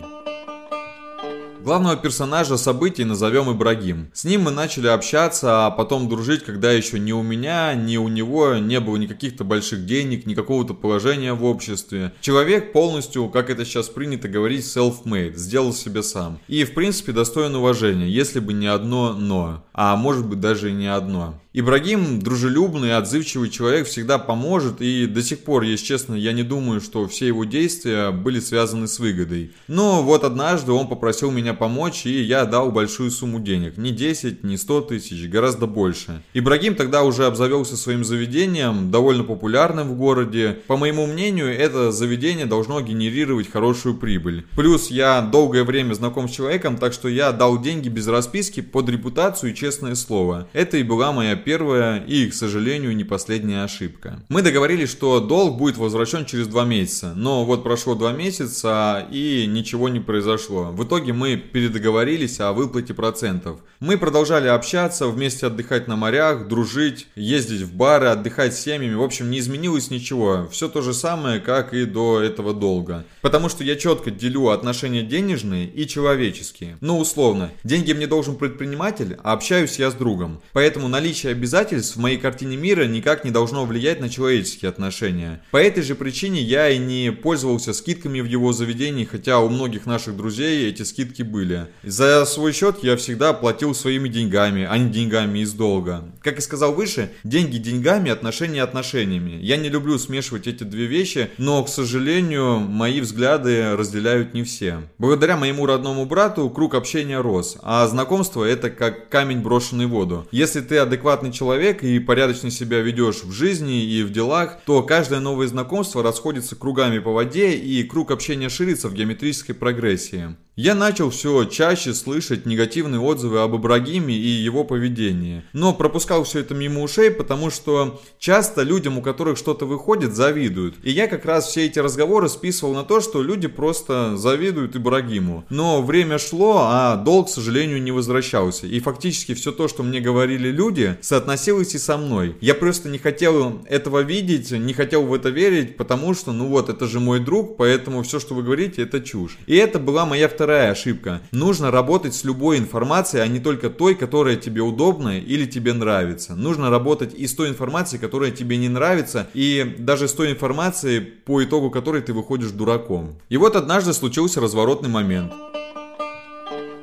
Главного 1.68 1.96
персонажа 1.96 2.56
событий 2.56 3.04
назовем 3.04 3.52
Ибрагим. 3.52 4.10
С 4.14 4.24
ним 4.24 4.44
мы 4.44 4.50
начали 4.50 4.86
общаться, 4.86 5.66
а 5.66 5.70
потом 5.70 6.08
дружить, 6.08 6.42
когда 6.42 6.72
еще 6.72 6.98
ни 6.98 7.12
у 7.12 7.20
меня, 7.20 7.74
ни 7.74 7.98
у 7.98 8.08
него 8.08 8.54
не 8.54 8.80
было 8.80 8.96
никаких-то 8.96 9.44
больших 9.44 9.84
денег, 9.84 10.24
ни 10.24 10.32
какого-то 10.32 10.72
положения 10.72 11.34
в 11.34 11.44
обществе. 11.44 12.14
Человек 12.22 12.72
полностью, 12.72 13.28
как 13.28 13.50
это 13.50 13.66
сейчас 13.66 13.90
принято 13.90 14.28
говорить, 14.28 14.64
self-made, 14.64 15.34
сделал 15.34 15.74
себе 15.74 16.02
сам. 16.02 16.40
И 16.48 16.64
в 16.64 16.72
принципе 16.72 17.12
достоин 17.12 17.54
уважения, 17.54 18.08
если 18.08 18.40
бы 18.40 18.54
не 18.54 18.66
одно 18.66 19.12
«но», 19.12 19.62
а 19.74 19.94
может 19.96 20.26
быть 20.26 20.40
даже 20.40 20.70
и 20.70 20.72
не 20.72 20.86
одно. 20.86 21.38
Ибрагим 21.54 22.20
дружелюбный, 22.20 22.94
отзывчивый 22.94 23.48
человек, 23.48 23.86
всегда 23.86 24.18
поможет, 24.18 24.82
и 24.82 25.06
до 25.06 25.22
сих 25.22 25.40
пор, 25.44 25.62
если 25.62 25.86
честно, 25.86 26.14
я 26.14 26.34
не 26.34 26.42
думаю, 26.42 26.82
что 26.82 27.08
все 27.08 27.26
его 27.26 27.44
действия 27.44 28.10
были 28.10 28.38
связаны 28.38 28.86
с 28.86 28.98
выгодой. 28.98 29.52
Но 29.66 30.02
вот 30.02 30.24
однажды 30.24 30.72
он 30.72 30.88
попросил 30.88 31.30
меня 31.30 31.54
помочь, 31.54 32.04
и 32.04 32.22
я 32.22 32.44
дал 32.44 32.70
большую 32.70 33.10
сумму 33.10 33.40
денег. 33.40 33.78
Не 33.78 33.92
10, 33.92 34.44
не 34.44 34.58
100 34.58 34.80
тысяч, 34.82 35.26
гораздо 35.26 35.66
больше. 35.66 36.22
Ибрагим 36.34 36.74
тогда 36.74 37.02
уже 37.02 37.24
обзавелся 37.24 37.78
своим 37.78 38.04
заведением, 38.04 38.90
довольно 38.90 39.24
популярным 39.24 39.88
в 39.88 39.96
городе. 39.96 40.58
По 40.66 40.76
моему 40.76 41.06
мнению, 41.06 41.48
это 41.48 41.92
заведение 41.92 42.44
должно 42.44 42.82
генерировать 42.82 43.50
хорошую 43.50 43.96
прибыль. 43.96 44.44
Плюс 44.54 44.90
я 44.90 45.22
долгое 45.22 45.64
время 45.64 45.94
знаком 45.94 46.28
с 46.28 46.32
человеком, 46.32 46.76
так 46.76 46.92
что 46.92 47.08
я 47.08 47.32
дал 47.32 47.58
деньги 47.58 47.88
без 47.88 48.06
расписки 48.06 48.60
под 48.60 48.90
репутацию 48.90 49.52
и 49.52 49.54
честное 49.54 49.94
слово. 49.94 50.46
Это 50.52 50.76
и 50.76 50.82
была 50.82 51.10
моя 51.10 51.37
первая 51.38 52.04
и, 52.04 52.28
к 52.28 52.34
сожалению, 52.34 52.94
не 52.94 53.04
последняя 53.04 53.64
ошибка. 53.64 54.20
Мы 54.28 54.42
договорились, 54.42 54.90
что 54.90 55.20
долг 55.20 55.56
будет 55.56 55.76
возвращен 55.76 56.26
через 56.26 56.46
два 56.46 56.64
месяца, 56.64 57.12
но 57.14 57.44
вот 57.44 57.62
прошло 57.62 57.94
два 57.94 58.12
месяца 58.12 59.06
и 59.10 59.46
ничего 59.46 59.88
не 59.88 60.00
произошло. 60.00 60.64
В 60.72 60.84
итоге 60.84 61.12
мы 61.12 61.36
передоговорились 61.36 62.40
о 62.40 62.52
выплате 62.52 62.94
процентов. 62.94 63.60
Мы 63.80 63.96
продолжали 63.96 64.48
общаться, 64.48 65.06
вместе 65.06 65.46
отдыхать 65.46 65.86
на 65.88 65.96
морях, 65.96 66.48
дружить, 66.48 67.06
ездить 67.14 67.62
в 67.62 67.74
бары, 67.74 68.08
отдыхать 68.08 68.54
с 68.54 68.60
семьями. 68.60 68.94
В 68.94 69.02
общем, 69.02 69.30
не 69.30 69.38
изменилось 69.38 69.90
ничего. 69.90 70.48
Все 70.50 70.68
то 70.68 70.82
же 70.82 70.92
самое, 70.92 71.40
как 71.40 71.72
и 71.72 71.84
до 71.84 72.20
этого 72.20 72.52
долга. 72.52 73.04
Потому 73.22 73.48
что 73.48 73.62
я 73.64 73.76
четко 73.76 74.10
делю 74.10 74.48
отношения 74.48 75.02
денежные 75.02 75.66
и 75.66 75.86
человеческие. 75.86 76.76
Ну, 76.80 76.98
условно, 76.98 77.50
деньги 77.64 77.92
мне 77.92 78.06
должен 78.06 78.36
предприниматель, 78.36 79.16
а 79.22 79.32
общаюсь 79.32 79.78
я 79.78 79.90
с 79.90 79.94
другом. 79.94 80.40
Поэтому 80.52 80.88
наличие 80.88 81.27
обязательств 81.30 81.96
в 81.96 82.00
моей 82.00 82.18
картине 82.18 82.56
мира 82.56 82.84
никак 82.84 83.24
не 83.24 83.30
должно 83.30 83.64
влиять 83.64 84.00
на 84.00 84.08
человеческие 84.08 84.68
отношения. 84.68 85.42
По 85.50 85.58
этой 85.58 85.82
же 85.82 85.94
причине 85.94 86.40
я 86.42 86.68
и 86.68 86.78
не 86.78 87.12
пользовался 87.12 87.72
скидками 87.72 88.20
в 88.20 88.26
его 88.26 88.52
заведении, 88.52 89.04
хотя 89.04 89.40
у 89.40 89.48
многих 89.48 89.86
наших 89.86 90.16
друзей 90.16 90.68
эти 90.68 90.82
скидки 90.82 91.22
были. 91.22 91.66
За 91.82 92.24
свой 92.24 92.52
счет 92.52 92.78
я 92.82 92.96
всегда 92.96 93.32
платил 93.32 93.74
своими 93.74 94.08
деньгами, 94.08 94.66
а 94.68 94.78
не 94.78 94.90
деньгами 94.90 95.40
из 95.40 95.52
долга. 95.52 96.04
Как 96.22 96.38
и 96.38 96.42
сказал 96.42 96.74
выше, 96.74 97.10
деньги 97.24 97.58
деньгами, 97.58 98.10
отношения 98.10 98.62
отношениями. 98.62 99.38
Я 99.40 99.56
не 99.56 99.68
люблю 99.68 99.98
смешивать 99.98 100.46
эти 100.46 100.64
две 100.64 100.86
вещи, 100.86 101.30
но, 101.38 101.62
к 101.64 101.68
сожалению, 101.68 102.58
мои 102.58 103.00
взгляды 103.00 103.76
разделяют 103.76 104.34
не 104.34 104.42
все. 104.42 104.82
Благодаря 104.98 105.36
моему 105.36 105.66
родному 105.66 106.04
брату 106.06 106.48
круг 106.50 106.74
общения 106.74 107.20
рос, 107.20 107.56
а 107.62 107.86
знакомство 107.86 108.44
это 108.44 108.70
как 108.70 109.08
камень 109.08 109.40
брошенный 109.40 109.86
в 109.86 109.90
воду. 109.90 110.26
Если 110.30 110.60
ты 110.60 110.78
адекватный 111.18 111.32
человек 111.32 111.82
и 111.82 111.98
порядочно 111.98 112.50
себя 112.50 112.80
ведешь 112.80 113.22
в 113.24 113.32
жизни 113.32 113.84
и 113.84 114.02
в 114.02 114.10
делах, 114.10 114.58
то 114.64 114.82
каждое 114.82 115.20
новое 115.20 115.48
знакомство 115.48 116.02
расходится 116.02 116.56
кругами 116.56 116.98
по 116.98 117.12
воде 117.12 117.52
и 117.52 117.82
круг 117.84 118.10
общения 118.10 118.48
ширится 118.48 118.88
в 118.88 118.94
геометрической 118.94 119.54
прогрессии. 119.54 120.36
Я 120.58 120.74
начал 120.74 121.10
все 121.10 121.44
чаще 121.44 121.94
слышать 121.94 122.44
негативные 122.44 123.00
отзывы 123.00 123.38
об 123.38 123.54
Ибрагиме 123.54 124.12
и 124.12 124.26
его 124.26 124.64
поведении. 124.64 125.44
Но 125.52 125.72
пропускал 125.72 126.24
все 126.24 126.40
это 126.40 126.52
мимо 126.52 126.82
ушей, 126.82 127.12
потому 127.12 127.48
что 127.48 128.00
часто 128.18 128.62
людям, 128.62 128.98
у 128.98 129.00
которых 129.00 129.38
что-то 129.38 129.66
выходит, 129.66 130.16
завидуют. 130.16 130.74
И 130.82 130.90
я 130.90 131.06
как 131.06 131.24
раз 131.26 131.46
все 131.46 131.66
эти 131.66 131.78
разговоры 131.78 132.28
списывал 132.28 132.74
на 132.74 132.82
то, 132.82 133.00
что 133.00 133.22
люди 133.22 133.46
просто 133.46 134.16
завидуют 134.16 134.74
Ибрагиму. 134.74 135.44
Но 135.48 135.80
время 135.80 136.18
шло, 136.18 136.62
а 136.62 136.96
долг, 136.96 137.28
к 137.28 137.30
сожалению, 137.30 137.80
не 137.80 137.92
возвращался. 137.92 138.66
И 138.66 138.80
фактически 138.80 139.34
все 139.34 139.52
то, 139.52 139.68
что 139.68 139.84
мне 139.84 140.00
говорили 140.00 140.48
люди, 140.48 140.98
соотносилось 141.00 141.76
и 141.76 141.78
со 141.78 141.96
мной. 141.96 142.36
Я 142.40 142.56
просто 142.56 142.88
не 142.88 142.98
хотел 142.98 143.60
этого 143.66 144.00
видеть, 144.00 144.50
не 144.50 144.72
хотел 144.72 145.04
в 145.04 145.14
это 145.14 145.28
верить, 145.28 145.76
потому 145.76 146.14
что, 146.14 146.32
ну 146.32 146.48
вот, 146.48 146.68
это 146.68 146.88
же 146.88 146.98
мой 146.98 147.20
друг, 147.20 147.56
поэтому 147.56 148.02
все, 148.02 148.18
что 148.18 148.34
вы 148.34 148.42
говорите, 148.42 148.82
это 148.82 149.00
чушь. 149.00 149.38
И 149.46 149.54
это 149.54 149.78
была 149.78 150.04
моя 150.04 150.28
вторая 150.28 150.47
вторая 150.48 150.70
ошибка. 150.70 151.20
Нужно 151.30 151.70
работать 151.70 152.14
с 152.14 152.24
любой 152.24 152.56
информацией, 152.56 153.22
а 153.22 153.26
не 153.26 153.38
только 153.38 153.68
той, 153.68 153.94
которая 153.94 154.36
тебе 154.36 154.62
удобна 154.62 155.18
или 155.18 155.44
тебе 155.44 155.74
нравится. 155.74 156.34
Нужно 156.34 156.70
работать 156.70 157.12
и 157.12 157.26
с 157.26 157.34
той 157.34 157.50
информацией, 157.50 158.00
которая 158.00 158.30
тебе 158.30 158.56
не 158.56 158.70
нравится, 158.70 159.28
и 159.34 159.76
даже 159.78 160.08
с 160.08 160.14
той 160.14 160.30
информацией, 160.32 161.00
по 161.00 161.44
итогу 161.44 161.70
которой 161.70 162.00
ты 162.00 162.14
выходишь 162.14 162.52
дураком. 162.52 163.18
И 163.28 163.36
вот 163.36 163.56
однажды 163.56 163.92
случился 163.92 164.40
разворотный 164.40 164.88
момент. 164.88 165.34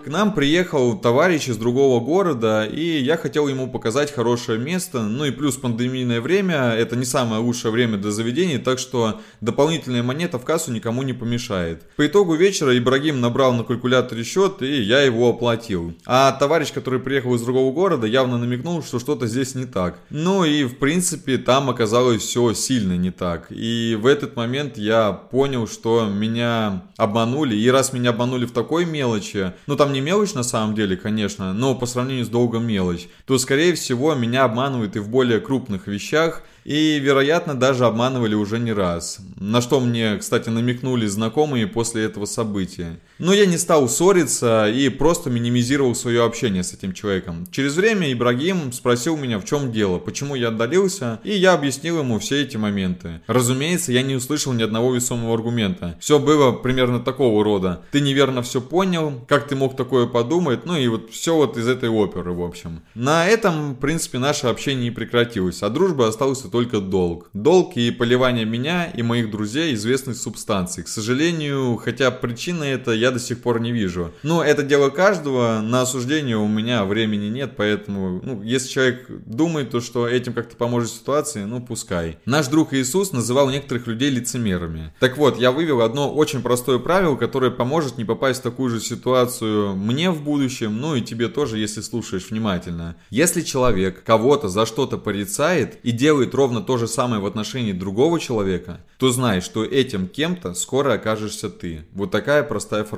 К 0.05 0.09
нам 0.09 0.35
приехал 0.35 0.95
товарищ 0.95 1.47
из 1.47 1.57
другого 1.57 1.99
города, 1.99 2.63
и 2.63 2.99
я 2.99 3.17
хотел 3.17 3.47
ему 3.47 3.67
показать 3.67 4.13
хорошее 4.13 4.59
место. 4.59 5.01
Ну 5.01 5.25
и 5.25 5.31
плюс 5.31 5.55
пандемийное 5.55 6.21
время, 6.21 6.75
это 6.77 6.95
не 6.95 7.05
самое 7.05 7.41
лучшее 7.41 7.71
время 7.71 7.97
для 7.97 8.11
заведений, 8.11 8.59
так 8.59 8.77
что 8.77 9.19
дополнительная 9.41 10.03
монета 10.03 10.37
в 10.37 10.45
кассу 10.45 10.71
никому 10.71 11.01
не 11.01 11.13
помешает. 11.13 11.89
По 11.95 12.05
итогу 12.05 12.35
вечера 12.35 12.77
Ибрагим 12.77 13.19
набрал 13.19 13.53
на 13.53 13.63
калькуляторе 13.63 14.23
счет, 14.23 14.61
и 14.61 14.79
я 14.83 15.01
его 15.01 15.27
оплатил. 15.27 15.95
А 16.05 16.33
товарищ, 16.33 16.71
который 16.71 16.99
приехал 16.99 17.33
из 17.33 17.41
другого 17.41 17.73
города, 17.73 18.05
явно 18.05 18.37
намекнул, 18.37 18.83
что 18.83 18.99
что-то 18.99 19.25
здесь 19.25 19.55
не 19.55 19.65
так. 19.65 19.97
Ну 20.11 20.45
и 20.45 20.65
в 20.65 20.77
принципе 20.77 21.39
там 21.39 21.67
оказалось 21.67 22.21
все 22.21 22.53
сильно 22.53 22.95
не 22.95 23.09
так. 23.09 23.47
И 23.49 23.97
в 23.99 24.05
этот 24.05 24.35
момент 24.35 24.77
я 24.77 25.13
понял, 25.13 25.67
что 25.67 26.05
меня 26.05 26.83
обманули. 26.95 27.55
И 27.55 27.67
раз 27.71 27.91
меня 27.91 28.11
обманули 28.11 28.45
в 28.45 28.51
такой 28.51 28.85
мелочи, 28.85 29.51
ну 29.65 29.75
там 29.75 29.94
не 29.95 30.01
мелочь 30.01 30.33
на 30.33 30.43
самом 30.43 30.75
деле, 30.75 30.97
конечно, 30.97 31.53
но 31.53 31.73
по 31.73 31.85
сравнению 31.85 32.25
с 32.25 32.29
долгом 32.29 32.67
мелочь, 32.67 33.07
то, 33.25 33.37
скорее 33.37 33.73
всего, 33.73 34.13
меня 34.13 34.43
обманывают 34.43 34.95
и 34.95 34.99
в 34.99 35.09
более 35.09 35.39
крупных 35.39 35.87
вещах, 35.87 36.43
и, 36.65 36.99
вероятно, 36.99 37.55
даже 37.55 37.85
обманывали 37.85 38.35
уже 38.35 38.59
не 38.59 38.73
раз. 38.73 39.19
На 39.39 39.61
что 39.61 39.79
мне, 39.79 40.17
кстати, 40.17 40.49
намекнули 40.49 41.05
знакомые 41.05 41.67
после 41.67 42.03
этого 42.03 42.25
события. 42.25 42.99
Но 43.17 43.33
я 43.33 43.45
не 43.45 43.57
стал 43.57 43.87
ссориться 43.87 44.69
и 44.69 44.89
просто 44.89 45.29
минимизировал 45.29 45.95
свое 45.95 46.23
общение 46.23 46.63
с 46.63 46.73
этим 46.73 46.93
человеком. 46.93 47.47
Через 47.51 47.75
время 47.75 48.11
Ибрагим 48.11 48.73
спросил 48.73 49.15
меня, 49.15 49.39
в 49.39 49.45
чем 49.45 49.71
дело, 49.71 49.99
почему 49.99 50.35
я 50.35 50.49
отдалился, 50.49 51.19
и 51.23 51.31
я 51.31 51.53
объяснил 51.53 51.99
ему 51.99 52.19
все 52.19 52.41
эти 52.41 52.57
моменты. 52.57 53.21
Разумеется, 53.27 53.91
я 53.91 54.01
не 54.01 54.15
услышал 54.15 54.53
ни 54.53 54.63
одного 54.63 54.93
весомого 54.93 55.33
аргумента. 55.33 55.95
Все 55.99 56.19
было 56.19 56.51
примерно 56.51 56.99
такого 56.99 57.43
рода. 57.43 57.83
Ты 57.91 58.01
неверно 58.01 58.41
все 58.41 58.59
понял, 58.59 59.25
как 59.27 59.47
ты 59.47 59.55
мог 59.55 59.77
такое 59.77 60.07
подумать, 60.07 60.65
ну 60.65 60.75
и 60.75 60.87
вот 60.87 61.11
все 61.11 61.35
вот 61.35 61.57
из 61.57 61.67
этой 61.67 61.89
оперы, 61.89 62.33
в 62.33 62.43
общем. 62.43 62.81
На 62.95 63.27
этом, 63.27 63.73
в 63.73 63.79
принципе, 63.79 64.17
наше 64.17 64.47
общение 64.47 64.87
и 64.87 64.91
прекратилось, 64.91 65.63
а 65.63 65.69
дружба 65.69 66.07
осталась 66.07 66.39
только 66.39 66.79
долг. 66.79 67.29
Долг 67.33 67.77
и 67.77 67.91
поливание 67.91 68.45
меня 68.45 68.85
и 68.85 69.01
моих 69.01 69.31
друзей 69.31 69.73
известной 69.73 70.15
субстанции. 70.15 70.81
К 70.81 70.87
сожалению, 70.87 71.77
хотя 71.77 72.11
причины 72.11 72.65
это 72.65 72.91
я 72.91 73.04
до 73.11 73.19
сих 73.19 73.41
пор 73.41 73.59
не 73.59 73.71
вижу. 73.71 74.11
Но 74.23 74.43
это 74.43 74.63
дело 74.63 74.89
каждого, 74.89 75.61
на 75.61 75.81
осуждение 75.81 76.37
у 76.37 76.47
меня 76.47 76.85
времени 76.85 77.27
нет, 77.27 77.53
поэтому, 77.55 78.21
ну, 78.23 78.41
если 78.41 78.69
человек 78.69 79.05
думает, 79.25 79.71
то, 79.71 79.81
что 79.81 80.07
этим 80.07 80.33
как-то 80.33 80.55
поможет 80.55 80.91
ситуации, 80.91 81.43
ну, 81.43 81.61
пускай. 81.61 82.17
Наш 82.25 82.47
друг 82.47 82.73
Иисус 82.73 83.11
называл 83.11 83.49
некоторых 83.49 83.87
людей 83.87 84.09
лицемерами. 84.09 84.93
Так 84.99 85.17
вот, 85.17 85.39
я 85.39 85.51
вывел 85.51 85.81
одно 85.81 86.13
очень 86.13 86.41
простое 86.41 86.79
правило, 86.79 87.15
которое 87.15 87.51
поможет 87.51 87.97
не 87.97 88.05
попасть 88.05 88.39
в 88.39 88.43
такую 88.43 88.69
же 88.69 88.79
ситуацию 88.79 89.75
мне 89.75 90.11
в 90.11 90.21
будущем, 90.23 90.79
ну 90.79 90.95
и 90.95 91.01
тебе 91.01 91.27
тоже, 91.27 91.57
если 91.57 91.81
слушаешь 91.81 92.29
внимательно. 92.29 92.95
Если 93.09 93.41
человек 93.41 94.03
кого-то 94.03 94.49
за 94.49 94.65
что-то 94.65 94.97
порицает 94.97 95.79
и 95.83 95.91
делает 95.91 96.33
ровно 96.33 96.61
то 96.61 96.77
же 96.77 96.87
самое 96.87 97.21
в 97.21 97.25
отношении 97.25 97.71
другого 97.71 98.19
человека, 98.19 98.81
то 98.97 99.11
знай, 99.11 99.41
что 99.41 99.63
этим 99.63 100.07
кем-то 100.07 100.53
скоро 100.53 100.93
окажешься 100.93 101.49
ты. 101.49 101.85
Вот 101.93 102.11
такая 102.11 102.43
простая 102.43 102.83
формулировка. 102.83 102.94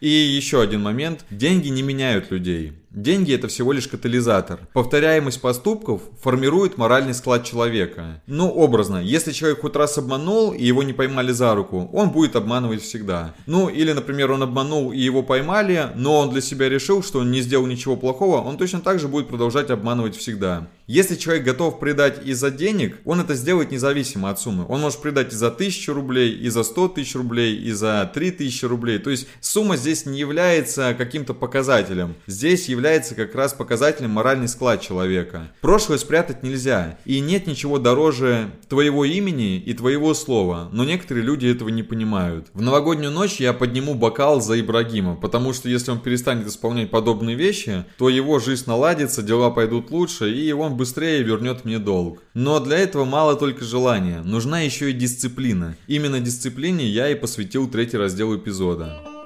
И 0.00 0.08
еще 0.08 0.60
один 0.60 0.82
момент. 0.82 1.24
Деньги 1.30 1.68
не 1.68 1.82
меняют 1.82 2.30
людей. 2.30 2.72
Деньги 2.90 3.34
это 3.34 3.48
всего 3.48 3.72
лишь 3.72 3.86
катализатор. 3.86 4.60
Повторяемость 4.72 5.40
поступков 5.40 6.02
формирует 6.22 6.78
моральный 6.78 7.12
склад 7.12 7.44
человека. 7.44 8.22
Ну, 8.26 8.48
образно, 8.48 9.02
если 9.02 9.32
человек 9.32 9.60
хоть 9.60 9.76
раз 9.76 9.98
обманул 9.98 10.52
и 10.52 10.64
его 10.64 10.82
не 10.82 10.94
поймали 10.94 11.32
за 11.32 11.54
руку, 11.54 11.90
он 11.92 12.10
будет 12.10 12.34
обманывать 12.34 12.82
всегда. 12.82 13.34
Ну, 13.46 13.68
или, 13.68 13.92
например, 13.92 14.32
он 14.32 14.42
обманул 14.42 14.90
и 14.92 14.98
его 14.98 15.22
поймали, 15.22 15.90
но 15.96 16.18
он 16.18 16.30
для 16.30 16.40
себя 16.40 16.68
решил, 16.68 17.02
что 17.02 17.20
он 17.20 17.30
не 17.30 17.42
сделал 17.42 17.66
ничего 17.66 17.96
плохого, 17.96 18.40
он 18.40 18.56
точно 18.56 18.80
так 18.80 18.98
же 18.98 19.08
будет 19.08 19.28
продолжать 19.28 19.70
обманывать 19.70 20.16
всегда. 20.16 20.68
Если 20.86 21.16
человек 21.16 21.44
готов 21.44 21.80
предать 21.80 22.26
из-за 22.26 22.50
денег, 22.50 22.96
он 23.04 23.20
это 23.20 23.34
сделает 23.34 23.70
независимо 23.70 24.30
от 24.30 24.40
суммы. 24.40 24.64
Он 24.68 24.80
может 24.80 25.02
предать 25.02 25.34
и 25.34 25.36
за 25.36 25.48
1000 25.48 25.92
рублей, 25.92 26.32
и 26.32 26.48
за 26.48 26.62
100 26.62 26.88
тысяч 26.88 27.14
рублей, 27.14 27.56
и 27.56 27.72
за 27.72 28.10
3000 28.14 28.64
рублей. 28.64 28.98
То 28.98 29.10
есть 29.10 29.28
сумма 29.42 29.76
здесь 29.76 30.06
не 30.06 30.18
является 30.18 30.94
каким-то 30.94 31.34
показателем. 31.34 32.14
Здесь 32.26 32.70
является 32.70 32.77
как 33.14 33.34
раз 33.34 33.52
показателем 33.52 34.10
моральный 34.10 34.48
склад 34.48 34.80
человека. 34.80 35.50
Прошлое 35.60 35.98
спрятать 35.98 36.42
нельзя. 36.42 36.98
И 37.04 37.20
нет 37.20 37.46
ничего 37.46 37.78
дороже 37.78 38.50
твоего 38.68 39.04
имени 39.04 39.56
и 39.58 39.74
твоего 39.74 40.14
слова. 40.14 40.68
Но 40.72 40.84
некоторые 40.84 41.24
люди 41.24 41.46
этого 41.46 41.68
не 41.68 41.82
понимают. 41.82 42.48
В 42.52 42.62
новогоднюю 42.62 43.10
ночь 43.10 43.40
я 43.40 43.52
подниму 43.52 43.94
бокал 43.94 44.40
за 44.40 44.60
Ибрагима. 44.60 45.16
Потому 45.16 45.52
что 45.52 45.68
если 45.68 45.90
он 45.90 46.00
перестанет 46.00 46.46
исполнять 46.46 46.90
подобные 46.90 47.36
вещи, 47.36 47.84
то 47.96 48.08
его 48.08 48.38
жизнь 48.38 48.64
наладится, 48.66 49.22
дела 49.22 49.50
пойдут 49.50 49.90
лучше, 49.90 50.32
и 50.32 50.52
он 50.52 50.76
быстрее 50.76 51.22
вернет 51.22 51.64
мне 51.64 51.78
долг. 51.78 52.22
Но 52.34 52.60
для 52.60 52.78
этого 52.78 53.04
мало 53.04 53.36
только 53.36 53.64
желания, 53.64 54.22
нужна 54.22 54.60
еще 54.60 54.90
и 54.90 54.94
дисциплина. 54.94 55.76
Именно 55.86 56.20
дисциплине 56.20 56.86
я 56.86 57.08
и 57.10 57.14
посвятил 57.14 57.68
третий 57.68 57.96
раздел 57.96 58.36
эпизода. 58.36 59.17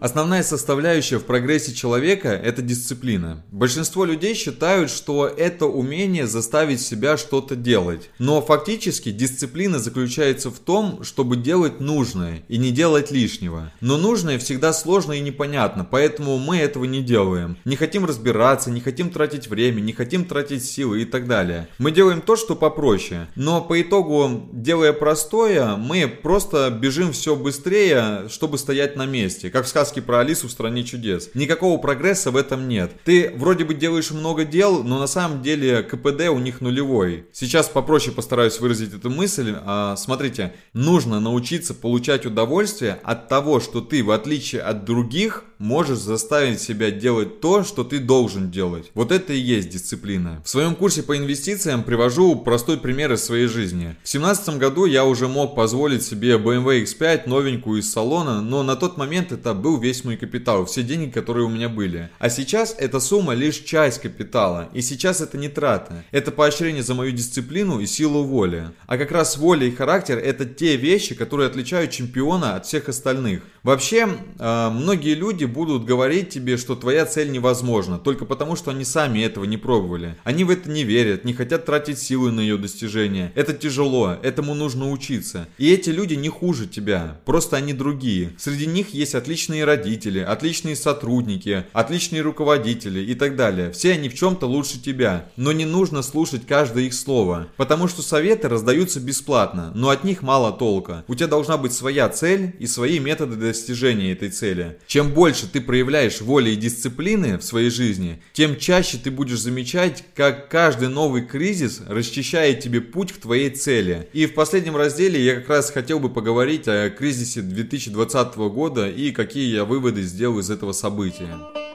Основная 0.00 0.42
составляющая 0.42 1.18
в 1.18 1.24
прогрессе 1.24 1.74
человека– 1.74 2.28
это 2.44 2.62
дисциплина. 2.62 3.44
Большинство 3.50 4.06
людей 4.06 4.34
считают, 4.34 4.90
что 4.90 5.26
это 5.26 5.66
умение 5.66 6.26
заставить 6.26 6.80
себя 6.80 7.18
что-то 7.18 7.54
делать. 7.54 8.08
Но 8.18 8.40
фактически 8.40 9.10
дисциплина 9.10 9.78
заключается 9.78 10.50
в 10.50 10.58
том, 10.58 11.04
чтобы 11.04 11.36
делать 11.36 11.80
нужное 11.80 12.42
и 12.48 12.56
не 12.56 12.70
делать 12.70 13.10
лишнего. 13.10 13.74
Но 13.82 13.98
нужное 13.98 14.38
всегда 14.38 14.72
сложно 14.72 15.12
и 15.12 15.20
непонятно, 15.20 15.84
поэтому 15.84 16.38
мы 16.38 16.56
этого 16.56 16.86
не 16.86 17.02
делаем. 17.02 17.58
Не 17.66 17.76
хотим 17.76 18.06
разбираться, 18.06 18.70
не 18.70 18.80
хотим 18.80 19.10
тратить 19.10 19.48
время, 19.48 19.82
не 19.82 19.92
хотим 19.92 20.24
тратить 20.24 20.64
силы 20.64 21.02
и 21.02 21.04
так 21.04 21.28
далее. 21.28 21.68
Мы 21.76 21.92
делаем 21.92 22.22
то, 22.22 22.36
что 22.36 22.56
попроще. 22.56 23.28
Но 23.34 23.60
по 23.60 23.78
итогу, 23.82 24.48
делая 24.50 24.94
простое, 24.94 25.76
мы 25.76 26.08
просто 26.08 26.70
бежим 26.70 27.12
все 27.12 27.36
быстрее, 27.36 28.30
чтобы 28.30 28.56
стоять 28.56 28.96
на 28.96 29.04
месте. 29.04 29.50
Как 29.50 29.66
в 29.66 29.68
сказки 29.90 30.00
про 30.00 30.20
Алису 30.20 30.46
в 30.46 30.52
стране 30.52 30.84
чудес. 30.84 31.30
Никакого 31.34 31.76
прогресса 31.76 32.30
в 32.30 32.36
этом 32.36 32.68
нет. 32.68 32.92
Ты 33.04 33.32
вроде 33.34 33.64
бы 33.64 33.74
делаешь 33.74 34.12
много 34.12 34.44
дел, 34.44 34.84
но 34.84 35.00
на 35.00 35.08
самом 35.08 35.42
деле 35.42 35.82
КПД 35.82 36.28
у 36.30 36.38
них 36.38 36.60
нулевой. 36.60 37.26
Сейчас 37.32 37.68
попроще 37.68 38.14
постараюсь 38.14 38.60
выразить 38.60 38.94
эту 38.94 39.10
мысль. 39.10 39.56
А, 39.64 39.96
смотрите, 39.96 40.54
нужно 40.74 41.18
научиться 41.18 41.74
получать 41.74 42.24
удовольствие 42.24 43.00
от 43.02 43.28
того, 43.28 43.58
что 43.58 43.80
ты, 43.80 44.04
в 44.04 44.12
отличие 44.12 44.62
от 44.62 44.84
других, 44.84 45.44
можешь 45.60 45.98
заставить 45.98 46.60
себя 46.60 46.90
делать 46.90 47.40
то, 47.40 47.62
что 47.62 47.84
ты 47.84 47.98
должен 47.98 48.50
делать. 48.50 48.90
Вот 48.94 49.12
это 49.12 49.32
и 49.32 49.38
есть 49.38 49.68
дисциплина. 49.68 50.42
В 50.44 50.48
своем 50.48 50.74
курсе 50.74 51.02
по 51.02 51.16
инвестициям 51.16 51.84
привожу 51.84 52.34
простой 52.34 52.78
пример 52.78 53.12
из 53.12 53.22
своей 53.22 53.46
жизни. 53.46 53.94
В 54.02 54.10
2017 54.10 54.56
году 54.56 54.86
я 54.86 55.04
уже 55.04 55.28
мог 55.28 55.54
позволить 55.54 56.02
себе 56.02 56.36
BMW 56.36 56.82
X5 56.84 57.28
новенькую 57.28 57.80
из 57.80 57.92
салона, 57.92 58.40
но 58.40 58.62
на 58.62 58.74
тот 58.74 58.96
момент 58.96 59.32
это 59.32 59.52
был 59.52 59.78
весь 59.78 60.02
мой 60.02 60.16
капитал, 60.16 60.64
все 60.64 60.82
деньги, 60.82 61.10
которые 61.10 61.44
у 61.44 61.50
меня 61.50 61.68
были. 61.68 62.08
А 62.18 62.30
сейчас 62.30 62.74
эта 62.78 62.98
сумма 62.98 63.34
лишь 63.34 63.58
часть 63.58 64.00
капитала, 64.00 64.70
и 64.72 64.80
сейчас 64.80 65.20
это 65.20 65.36
не 65.36 65.48
трата. 65.48 66.04
Это 66.10 66.30
поощрение 66.30 66.82
за 66.82 66.94
мою 66.94 67.12
дисциплину 67.12 67.80
и 67.80 67.86
силу 67.86 68.24
воли. 68.24 68.70
А 68.86 68.96
как 68.96 69.12
раз 69.12 69.36
воля 69.36 69.66
и 69.66 69.70
характер 69.70 70.16
это 70.16 70.46
те 70.46 70.76
вещи, 70.76 71.14
которые 71.14 71.48
отличают 71.48 71.90
чемпиона 71.90 72.56
от 72.56 72.64
всех 72.64 72.88
остальных. 72.88 73.42
Вообще, 73.62 74.08
э, 74.38 74.70
многие 74.70 75.14
люди 75.14 75.44
будут 75.50 75.84
говорить 75.84 76.30
тебе, 76.30 76.56
что 76.56 76.74
твоя 76.74 77.04
цель 77.06 77.30
невозможна, 77.30 77.98
только 77.98 78.24
потому, 78.24 78.56
что 78.56 78.70
они 78.70 78.84
сами 78.84 79.20
этого 79.20 79.44
не 79.44 79.56
пробовали. 79.56 80.16
Они 80.24 80.44
в 80.44 80.50
это 80.50 80.70
не 80.70 80.84
верят, 80.84 81.24
не 81.24 81.34
хотят 81.34 81.66
тратить 81.66 81.98
силы 81.98 82.30
на 82.30 82.40
ее 82.40 82.56
достижение. 82.56 83.32
Это 83.34 83.52
тяжело, 83.52 84.16
этому 84.22 84.54
нужно 84.54 84.90
учиться. 84.90 85.48
И 85.58 85.70
эти 85.72 85.90
люди 85.90 86.14
не 86.14 86.28
хуже 86.28 86.66
тебя, 86.66 87.18
просто 87.24 87.56
они 87.56 87.72
другие. 87.72 88.32
Среди 88.38 88.66
них 88.66 88.90
есть 88.94 89.14
отличные 89.14 89.64
родители, 89.64 90.20
отличные 90.20 90.76
сотрудники, 90.76 91.64
отличные 91.72 92.22
руководители 92.22 93.00
и 93.00 93.14
так 93.14 93.36
далее. 93.36 93.72
Все 93.72 93.92
они 93.92 94.08
в 94.08 94.14
чем-то 94.14 94.46
лучше 94.46 94.80
тебя. 94.80 95.26
Но 95.36 95.52
не 95.52 95.64
нужно 95.64 96.02
слушать 96.02 96.46
каждое 96.46 96.84
их 96.84 96.94
слово, 96.94 97.48
потому 97.56 97.88
что 97.88 98.02
советы 98.02 98.48
раздаются 98.48 99.00
бесплатно, 99.00 99.72
но 99.74 99.90
от 99.90 100.04
них 100.04 100.22
мало 100.22 100.52
толка. 100.52 101.04
У 101.08 101.14
тебя 101.14 101.26
должна 101.26 101.56
быть 101.56 101.72
своя 101.72 102.08
цель 102.08 102.54
и 102.58 102.66
свои 102.66 102.98
методы 102.98 103.36
достижения 103.36 104.12
этой 104.12 104.30
цели. 104.30 104.78
Чем 104.86 105.12
больше 105.12 105.39
ты 105.46 105.60
проявляешь 105.60 106.20
воли 106.20 106.50
и 106.50 106.56
дисциплины 106.56 107.38
в 107.38 107.42
своей 107.42 107.70
жизни, 107.70 108.22
тем 108.32 108.56
чаще 108.56 108.98
ты 108.98 109.10
будешь 109.10 109.40
замечать, 109.40 110.04
как 110.14 110.48
каждый 110.48 110.88
новый 110.88 111.22
кризис 111.22 111.82
расчищает 111.86 112.60
тебе 112.60 112.80
путь 112.80 113.12
к 113.12 113.18
твоей 113.18 113.50
цели. 113.50 114.08
И 114.12 114.26
в 114.26 114.34
последнем 114.34 114.76
разделе 114.76 115.22
я 115.22 115.36
как 115.36 115.48
раз 115.48 115.70
хотел 115.70 116.00
бы 116.00 116.08
поговорить 116.08 116.68
о 116.68 116.90
кризисе 116.90 117.42
2020 117.42 118.36
года 118.36 118.88
и 118.88 119.12
какие 119.12 119.54
я 119.54 119.64
выводы 119.64 120.02
сделал 120.02 120.38
из 120.38 120.50
этого 120.50 120.72
события. 120.72 121.69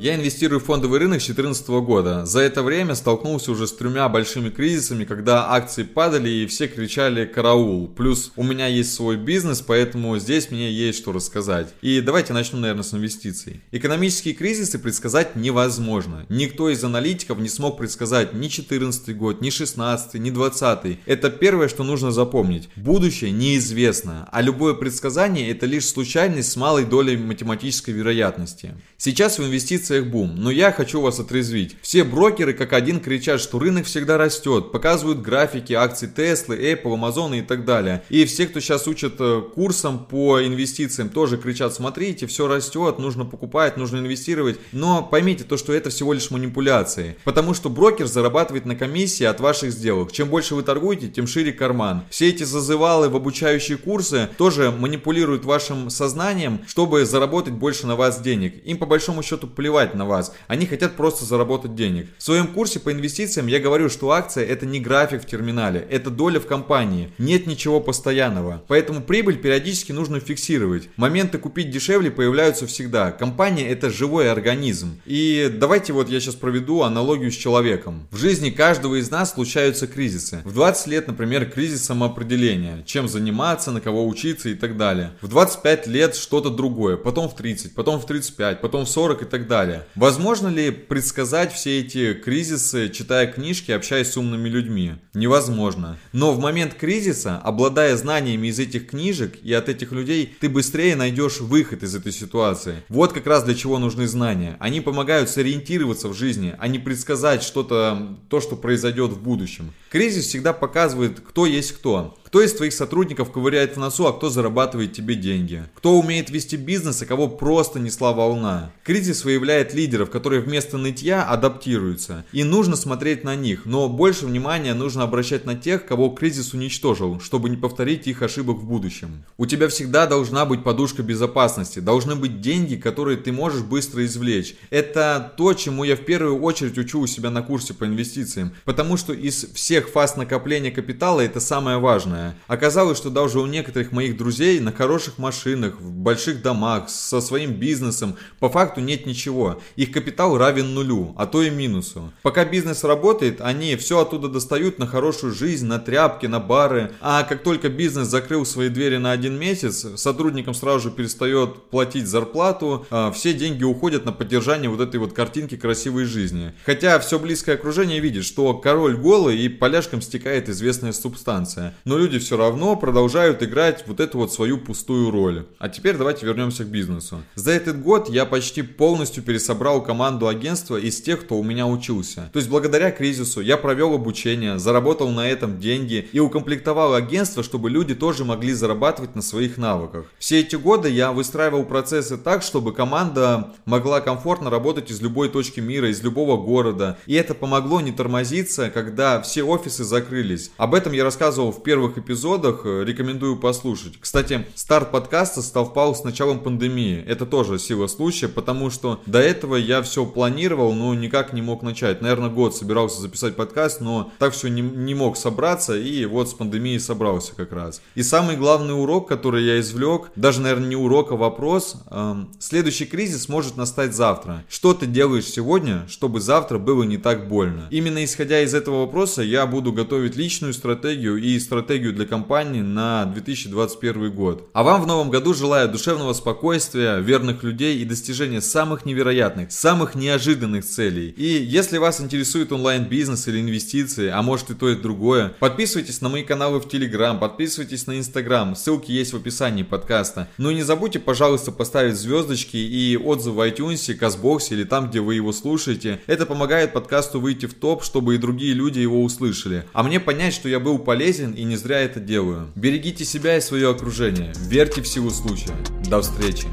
Я 0.00 0.14
инвестирую 0.14 0.60
в 0.60 0.64
фондовый 0.64 0.98
рынок 0.98 1.20
с 1.20 1.26
2014 1.26 1.68
года. 1.84 2.24
За 2.24 2.40
это 2.40 2.62
время 2.62 2.94
столкнулся 2.94 3.52
уже 3.52 3.66
с 3.66 3.72
тремя 3.74 4.08
большими 4.08 4.48
кризисами, 4.48 5.04
когда 5.04 5.50
акции 5.52 5.82
падали 5.82 6.30
и 6.30 6.46
все 6.46 6.68
кричали 6.68 7.26
«караул». 7.26 7.86
Плюс 7.86 8.32
у 8.36 8.42
меня 8.42 8.66
есть 8.66 8.94
свой 8.94 9.18
бизнес, 9.18 9.60
поэтому 9.60 10.18
здесь 10.18 10.50
мне 10.50 10.72
есть 10.72 11.00
что 11.00 11.12
рассказать. 11.12 11.74
И 11.82 12.00
давайте 12.00 12.32
начну, 12.32 12.58
наверное, 12.58 12.82
с 12.82 12.94
инвестиций. 12.94 13.60
Экономические 13.72 14.32
кризисы 14.32 14.78
предсказать 14.78 15.36
невозможно. 15.36 16.24
Никто 16.30 16.70
из 16.70 16.82
аналитиков 16.82 17.38
не 17.38 17.50
смог 17.50 17.76
предсказать 17.76 18.32
ни 18.32 18.48
2014 18.48 19.14
год, 19.18 19.42
ни 19.42 19.50
16, 19.50 20.14
ни 20.14 20.30
20. 20.30 21.00
Это 21.04 21.28
первое, 21.28 21.68
что 21.68 21.84
нужно 21.84 22.10
запомнить. 22.10 22.70
Будущее 22.74 23.32
неизвестно, 23.32 24.26
а 24.32 24.40
любое 24.40 24.72
предсказание 24.72 25.50
это 25.50 25.66
лишь 25.66 25.84
случайность 25.84 26.52
с 26.52 26.56
малой 26.56 26.86
долей 26.86 27.18
математической 27.18 27.90
вероятности. 27.90 28.76
Сейчас 28.96 29.38
в 29.38 29.44
инвестициях 29.44 29.89
инвестициях 29.90 30.06
бум, 30.06 30.34
но 30.36 30.50
я 30.50 30.72
хочу 30.72 31.00
вас 31.00 31.18
отрезвить. 31.18 31.76
Все 31.82 32.04
брокеры 32.04 32.52
как 32.52 32.72
один 32.72 33.00
кричат, 33.00 33.40
что 33.40 33.58
рынок 33.58 33.86
всегда 33.86 34.16
растет, 34.18 34.72
показывают 34.72 35.20
графики 35.20 35.72
акций 35.72 36.08
Tesla, 36.14 36.58
Apple, 36.58 36.98
Amazon 36.98 37.38
и 37.38 37.42
так 37.42 37.64
далее. 37.64 38.02
И 38.08 38.24
все, 38.24 38.46
кто 38.46 38.60
сейчас 38.60 38.86
учат 38.86 39.14
э, 39.18 39.42
курсом 39.54 40.04
по 40.04 40.44
инвестициям, 40.44 41.08
тоже 41.08 41.36
кричат, 41.36 41.74
смотрите, 41.74 42.26
все 42.26 42.46
растет, 42.46 42.98
нужно 42.98 43.24
покупать, 43.24 43.76
нужно 43.76 43.98
инвестировать. 43.98 44.58
Но 44.72 45.02
поймите 45.02 45.44
то, 45.44 45.56
что 45.56 45.72
это 45.72 45.90
всего 45.90 46.12
лишь 46.12 46.30
манипуляции. 46.30 47.16
Потому 47.24 47.54
что 47.54 47.68
брокер 47.68 48.06
зарабатывает 48.06 48.66
на 48.66 48.76
комиссии 48.76 49.24
от 49.24 49.40
ваших 49.40 49.72
сделок. 49.72 50.12
Чем 50.12 50.28
больше 50.28 50.54
вы 50.54 50.62
торгуете, 50.62 51.08
тем 51.08 51.26
шире 51.26 51.52
карман. 51.52 52.02
Все 52.10 52.28
эти 52.28 52.44
зазывалы 52.44 53.08
в 53.08 53.16
обучающие 53.16 53.76
курсы 53.76 54.28
тоже 54.38 54.70
манипулируют 54.70 55.44
вашим 55.44 55.90
сознанием, 55.90 56.60
чтобы 56.66 57.04
заработать 57.04 57.54
больше 57.54 57.86
на 57.86 57.96
вас 57.96 58.20
денег. 58.20 58.64
Им 58.64 58.78
по 58.78 58.86
большому 58.86 59.22
счету 59.22 59.46
плевать 59.46 59.79
плевать 59.80 59.94
на 59.94 60.04
вас. 60.04 60.32
Они 60.46 60.66
хотят 60.66 60.96
просто 60.96 61.24
заработать 61.24 61.74
денег. 61.74 62.08
В 62.18 62.22
своем 62.22 62.48
курсе 62.48 62.80
по 62.80 62.92
инвестициям 62.92 63.46
я 63.46 63.60
говорю, 63.60 63.88
что 63.88 64.10
акция 64.10 64.44
это 64.44 64.66
не 64.66 64.80
график 64.80 65.22
в 65.22 65.26
терминале, 65.26 65.86
это 65.90 66.10
доля 66.10 66.40
в 66.40 66.46
компании. 66.46 67.10
Нет 67.18 67.46
ничего 67.46 67.80
постоянного. 67.80 68.62
Поэтому 68.68 69.00
прибыль 69.00 69.38
периодически 69.38 69.92
нужно 69.92 70.20
фиксировать. 70.20 70.88
Моменты 70.96 71.38
купить 71.38 71.70
дешевле 71.70 72.10
появляются 72.10 72.66
всегда. 72.66 73.12
Компания 73.12 73.68
это 73.68 73.90
живой 73.90 74.30
организм. 74.30 75.00
И 75.06 75.50
давайте 75.52 75.92
вот 75.92 76.08
я 76.08 76.20
сейчас 76.20 76.34
проведу 76.34 76.82
аналогию 76.82 77.30
с 77.30 77.36
человеком. 77.36 78.06
В 78.10 78.16
жизни 78.16 78.50
каждого 78.50 78.96
из 78.96 79.10
нас 79.10 79.32
случаются 79.32 79.86
кризисы. 79.86 80.40
В 80.44 80.52
20 80.52 80.86
лет, 80.88 81.06
например, 81.06 81.50
кризис 81.50 81.84
самоопределения. 81.84 82.82
Чем 82.84 83.08
заниматься, 83.08 83.70
на 83.70 83.80
кого 83.80 84.06
учиться 84.06 84.48
и 84.48 84.54
так 84.54 84.76
далее. 84.76 85.12
В 85.22 85.28
25 85.28 85.86
лет 85.86 86.16
что-то 86.16 86.50
другое. 86.50 86.96
Потом 86.96 87.28
в 87.28 87.34
30, 87.34 87.74
потом 87.74 88.00
в 88.00 88.06
35, 88.06 88.60
потом 88.60 88.84
в 88.84 88.88
40 88.90 89.22
и 89.22 89.24
так 89.24 89.46
далее 89.46 89.69
далее. 89.70 89.86
Возможно 89.94 90.48
ли 90.48 90.70
предсказать 90.70 91.52
все 91.52 91.80
эти 91.80 92.14
кризисы, 92.14 92.88
читая 92.88 93.26
книжки, 93.26 93.72
общаясь 93.72 94.10
с 94.10 94.16
умными 94.16 94.48
людьми? 94.48 94.94
Невозможно. 95.14 95.98
Но 96.12 96.32
в 96.32 96.40
момент 96.40 96.74
кризиса, 96.74 97.38
обладая 97.38 97.96
знаниями 97.96 98.48
из 98.48 98.58
этих 98.58 98.88
книжек 98.88 99.36
и 99.42 99.52
от 99.52 99.68
этих 99.68 99.92
людей, 99.92 100.34
ты 100.40 100.48
быстрее 100.48 100.96
найдешь 100.96 101.40
выход 101.40 101.82
из 101.82 101.94
этой 101.94 102.12
ситуации. 102.12 102.82
Вот 102.88 103.12
как 103.12 103.26
раз 103.26 103.44
для 103.44 103.54
чего 103.54 103.78
нужны 103.78 104.06
знания. 104.06 104.56
Они 104.60 104.80
помогают 104.80 105.30
сориентироваться 105.30 106.08
в 106.08 106.14
жизни, 106.14 106.54
а 106.58 106.68
не 106.68 106.78
предсказать 106.78 107.42
что-то, 107.42 108.18
то, 108.28 108.40
что 108.40 108.56
произойдет 108.56 109.12
в 109.12 109.22
будущем. 109.22 109.72
Кризис 109.90 110.26
всегда 110.26 110.52
показывает, 110.52 111.20
кто 111.20 111.46
есть 111.46 111.72
кто. 111.72 112.16
Кто 112.30 112.42
из 112.42 112.52
твоих 112.52 112.72
сотрудников 112.72 113.32
ковыряет 113.32 113.74
в 113.74 113.80
носу, 113.80 114.06
а 114.06 114.12
кто 114.12 114.30
зарабатывает 114.30 114.92
тебе 114.92 115.16
деньги? 115.16 115.64
Кто 115.74 115.98
умеет 115.98 116.30
вести 116.30 116.54
бизнес, 116.54 117.02
а 117.02 117.06
кого 117.06 117.26
просто 117.26 117.80
несла 117.80 118.12
волна? 118.12 118.70
Кризис 118.84 119.24
выявляет 119.24 119.74
лидеров, 119.74 120.10
которые 120.10 120.40
вместо 120.40 120.78
нытья 120.78 121.24
адаптируются. 121.24 122.24
И 122.30 122.44
нужно 122.44 122.76
смотреть 122.76 123.24
на 123.24 123.34
них, 123.34 123.62
но 123.64 123.88
больше 123.88 124.26
внимания 124.26 124.74
нужно 124.74 125.02
обращать 125.02 125.44
на 125.44 125.56
тех, 125.56 125.84
кого 125.84 126.10
кризис 126.10 126.54
уничтожил, 126.54 127.18
чтобы 127.18 127.50
не 127.50 127.56
повторить 127.56 128.06
их 128.06 128.22
ошибок 128.22 128.58
в 128.58 128.64
будущем. 128.64 129.24
У 129.36 129.46
тебя 129.46 129.66
всегда 129.66 130.06
должна 130.06 130.46
быть 130.46 130.62
подушка 130.62 131.02
безопасности, 131.02 131.80
должны 131.80 132.14
быть 132.14 132.40
деньги, 132.40 132.76
которые 132.76 133.16
ты 133.16 133.32
можешь 133.32 133.62
быстро 133.62 134.04
извлечь. 134.04 134.54
Это 134.70 135.32
то, 135.36 135.52
чему 135.54 135.82
я 135.82 135.96
в 135.96 136.04
первую 136.04 136.40
очередь 136.42 136.78
учу 136.78 137.00
у 137.00 137.08
себя 137.08 137.30
на 137.30 137.42
курсе 137.42 137.74
по 137.74 137.86
инвестициям, 137.86 138.52
потому 138.64 138.96
что 138.96 139.12
из 139.12 139.46
всех 139.52 139.88
фаз 139.88 140.14
накопления 140.16 140.70
капитала 140.70 141.20
это 141.22 141.40
самое 141.40 141.78
важное 141.78 142.19
странное. 142.20 142.34
Оказалось, 142.46 142.98
что 142.98 143.10
даже 143.10 143.40
у 143.40 143.46
некоторых 143.46 143.92
моих 143.92 144.16
друзей 144.16 144.60
на 144.60 144.72
хороших 144.72 145.18
машинах, 145.18 145.80
в 145.80 145.90
больших 145.90 146.42
домах, 146.42 146.88
со 146.88 147.20
своим 147.20 147.54
бизнесом, 147.54 148.16
по 148.38 148.48
факту 148.48 148.80
нет 148.80 149.06
ничего. 149.06 149.60
Их 149.76 149.92
капитал 149.92 150.36
равен 150.36 150.74
нулю, 150.74 151.14
а 151.16 151.26
то 151.26 151.42
и 151.42 151.50
минусу. 151.50 152.12
Пока 152.22 152.44
бизнес 152.44 152.84
работает, 152.84 153.40
они 153.40 153.76
все 153.76 154.00
оттуда 154.00 154.28
достают 154.28 154.78
на 154.78 154.86
хорошую 154.86 155.32
жизнь, 155.32 155.66
на 155.66 155.78
тряпки, 155.78 156.26
на 156.26 156.40
бары. 156.40 156.92
А 157.00 157.22
как 157.22 157.42
только 157.42 157.68
бизнес 157.68 158.08
закрыл 158.08 158.44
свои 158.44 158.68
двери 158.68 158.96
на 158.96 159.12
один 159.12 159.38
месяц, 159.38 159.86
сотрудникам 159.96 160.54
сразу 160.54 160.80
же 160.80 160.90
перестает 160.90 161.70
платить 161.70 162.06
зарплату, 162.06 162.86
а 162.90 163.10
все 163.12 163.32
деньги 163.32 163.64
уходят 163.64 164.04
на 164.04 164.12
поддержание 164.12 164.70
вот 164.70 164.80
этой 164.80 164.98
вот 164.98 165.12
картинки 165.12 165.56
красивой 165.56 166.04
жизни. 166.04 166.52
Хотя 166.64 166.98
все 166.98 167.18
близкое 167.18 167.54
окружение 167.54 168.00
видит, 168.00 168.24
что 168.24 168.54
король 168.54 168.96
голый 168.96 169.38
и 169.38 169.48
поляшкам 169.48 170.02
стекает 170.02 170.48
известная 170.48 170.92
субстанция. 170.92 171.74
Но 171.84 171.98
люди 171.98 172.09
люди 172.10 172.18
все 172.18 172.36
равно 172.36 172.74
продолжают 172.74 173.40
играть 173.40 173.84
вот 173.86 174.00
эту 174.00 174.18
вот 174.18 174.32
свою 174.32 174.58
пустую 174.58 175.12
роль. 175.12 175.46
А 175.60 175.68
теперь 175.68 175.96
давайте 175.96 176.26
вернемся 176.26 176.64
к 176.64 176.66
бизнесу. 176.66 177.22
За 177.36 177.52
этот 177.52 177.80
год 177.80 178.08
я 178.08 178.26
почти 178.26 178.62
полностью 178.62 179.22
пересобрал 179.22 179.80
команду 179.80 180.26
агентства 180.26 180.76
из 180.76 181.00
тех, 181.00 181.20
кто 181.20 181.36
у 181.36 181.44
меня 181.44 181.68
учился. 181.68 182.28
То 182.32 182.40
есть 182.40 182.50
благодаря 182.50 182.90
кризису 182.90 183.40
я 183.40 183.56
провел 183.56 183.94
обучение, 183.94 184.58
заработал 184.58 185.10
на 185.10 185.28
этом 185.28 185.60
деньги 185.60 186.08
и 186.10 186.18
укомплектовал 186.18 186.94
агентство, 186.94 187.44
чтобы 187.44 187.70
люди 187.70 187.94
тоже 187.94 188.24
могли 188.24 188.54
зарабатывать 188.54 189.14
на 189.14 189.22
своих 189.22 189.56
навыках. 189.56 190.06
Все 190.18 190.40
эти 190.40 190.56
годы 190.56 190.90
я 190.90 191.12
выстраивал 191.12 191.62
процессы 191.62 192.16
так, 192.16 192.42
чтобы 192.42 192.72
команда 192.72 193.52
могла 193.66 194.00
комфортно 194.00 194.50
работать 194.50 194.90
из 194.90 195.00
любой 195.00 195.28
точки 195.28 195.60
мира, 195.60 195.88
из 195.88 196.02
любого 196.02 196.36
города. 196.36 196.98
И 197.06 197.14
это 197.14 197.34
помогло 197.34 197.80
не 197.80 197.92
тормозиться, 197.92 198.68
когда 198.68 199.20
все 199.20 199.44
офисы 199.44 199.84
закрылись. 199.84 200.50
Об 200.56 200.74
этом 200.74 200.92
я 200.92 201.04
рассказывал 201.04 201.52
в 201.52 201.62
первых 201.62 201.99
эпизодах, 202.00 202.62
э, 202.64 202.84
рекомендую 202.84 203.36
послушать. 203.36 203.94
Кстати, 204.00 204.46
старт 204.54 204.90
подкаста 204.90 205.42
совпал 205.42 205.94
с 205.94 206.04
началом 206.04 206.40
пандемии. 206.40 207.02
Это 207.06 207.26
тоже 207.26 207.58
сила 207.58 207.86
случая, 207.86 208.28
потому 208.28 208.70
что 208.70 209.00
до 209.06 209.18
этого 209.18 209.56
я 209.56 209.82
все 209.82 210.04
планировал, 210.06 210.72
но 210.72 210.94
никак 210.94 211.32
не 211.32 211.42
мог 211.42 211.62
начать. 211.62 212.00
Наверное, 212.00 212.30
год 212.30 212.56
собирался 212.56 213.00
записать 213.00 213.36
подкаст, 213.36 213.80
но 213.80 214.12
так 214.18 214.32
все 214.32 214.48
не, 214.48 214.62
не 214.62 214.94
мог 214.94 215.16
собраться, 215.16 215.76
и 215.76 216.04
вот 216.06 216.28
с 216.28 216.34
пандемией 216.34 216.80
собрался 216.80 217.34
как 217.34 217.52
раз. 217.52 217.80
И 217.94 218.02
самый 218.02 218.36
главный 218.36 218.80
урок, 218.80 219.08
который 219.08 219.44
я 219.44 219.60
извлек, 219.60 220.10
даже, 220.16 220.40
наверное, 220.40 220.68
не 220.68 220.76
урок, 220.76 221.12
а 221.12 221.16
вопрос, 221.16 221.76
эм, 221.90 222.30
следующий 222.38 222.86
кризис 222.86 223.28
может 223.28 223.56
настать 223.56 223.94
завтра. 223.94 224.44
Что 224.48 224.74
ты 224.74 224.86
делаешь 224.86 225.26
сегодня, 225.26 225.86
чтобы 225.88 226.20
завтра 226.20 226.58
было 226.58 226.82
не 226.82 226.98
так 226.98 227.28
больно? 227.28 227.68
Именно 227.70 228.04
исходя 228.04 228.40
из 228.40 228.54
этого 228.54 228.80
вопроса, 228.80 229.22
я 229.22 229.46
буду 229.46 229.72
готовить 229.72 230.16
личную 230.16 230.54
стратегию 230.54 231.16
и 231.16 231.38
стратегию 231.38 231.89
для 231.90 232.06
компании 232.06 232.60
на 232.60 233.06
2021 233.06 234.12
год. 234.12 234.48
А 234.52 234.62
вам 234.62 234.82
в 234.82 234.86
новом 234.86 235.10
году 235.10 235.34
желаю 235.34 235.68
душевного 235.68 236.12
спокойствия, 236.12 236.98
верных 236.98 237.42
людей 237.42 237.78
и 237.78 237.84
достижения 237.84 238.40
самых 238.40 238.84
невероятных, 238.84 239.52
самых 239.52 239.94
неожиданных 239.94 240.64
целей. 240.64 241.14
И 241.16 241.24
если 241.24 241.78
вас 241.78 242.00
интересует 242.00 242.52
онлайн-бизнес 242.52 243.26
или 243.28 243.40
инвестиции, 243.40 244.08
а 244.08 244.22
может 244.22 244.50
и 244.50 244.54
то 244.54 244.68
и 244.68 244.76
другое, 244.76 245.34
подписывайтесь 245.40 246.00
на 246.00 246.08
мои 246.08 246.22
каналы 246.22 246.60
в 246.60 246.68
Телеграм, 246.68 247.18
подписывайтесь 247.18 247.86
на 247.86 247.98
Инстаграм, 247.98 248.54
ссылки 248.54 248.92
есть 248.92 249.12
в 249.12 249.16
описании 249.16 249.62
подкаста. 249.62 250.28
Ну 250.38 250.50
и 250.50 250.54
не 250.54 250.62
забудьте, 250.62 250.98
пожалуйста, 250.98 251.52
поставить 251.52 251.96
звездочки 251.96 252.56
и 252.56 252.96
отзывы 252.96 253.36
в 253.36 253.40
iTunes, 253.40 253.94
Казбоксе 253.94 254.54
или 254.54 254.64
там, 254.64 254.90
где 254.90 255.00
вы 255.00 255.14
его 255.14 255.32
слушаете. 255.32 256.00
Это 256.06 256.26
помогает 256.26 256.72
подкасту 256.72 257.20
выйти 257.20 257.46
в 257.46 257.54
топ, 257.54 257.82
чтобы 257.82 258.14
и 258.14 258.18
другие 258.18 258.54
люди 258.54 258.78
его 258.78 259.02
услышали. 259.02 259.64
А 259.72 259.82
мне 259.82 260.00
понять, 260.00 260.34
что 260.34 260.48
я 260.48 260.60
был 260.60 260.78
полезен 260.78 261.32
и 261.32 261.44
не 261.44 261.56
зря 261.56 261.79
это 261.80 262.00
делаю. 262.00 262.48
Берегите 262.54 263.04
себя 263.04 263.36
и 263.36 263.40
свое 263.40 263.70
окружение. 263.70 264.32
Верьте 264.48 264.82
в 264.82 264.88
силу 264.88 265.10
случая. 265.10 265.56
До 265.88 266.00
встречи. 266.00 266.46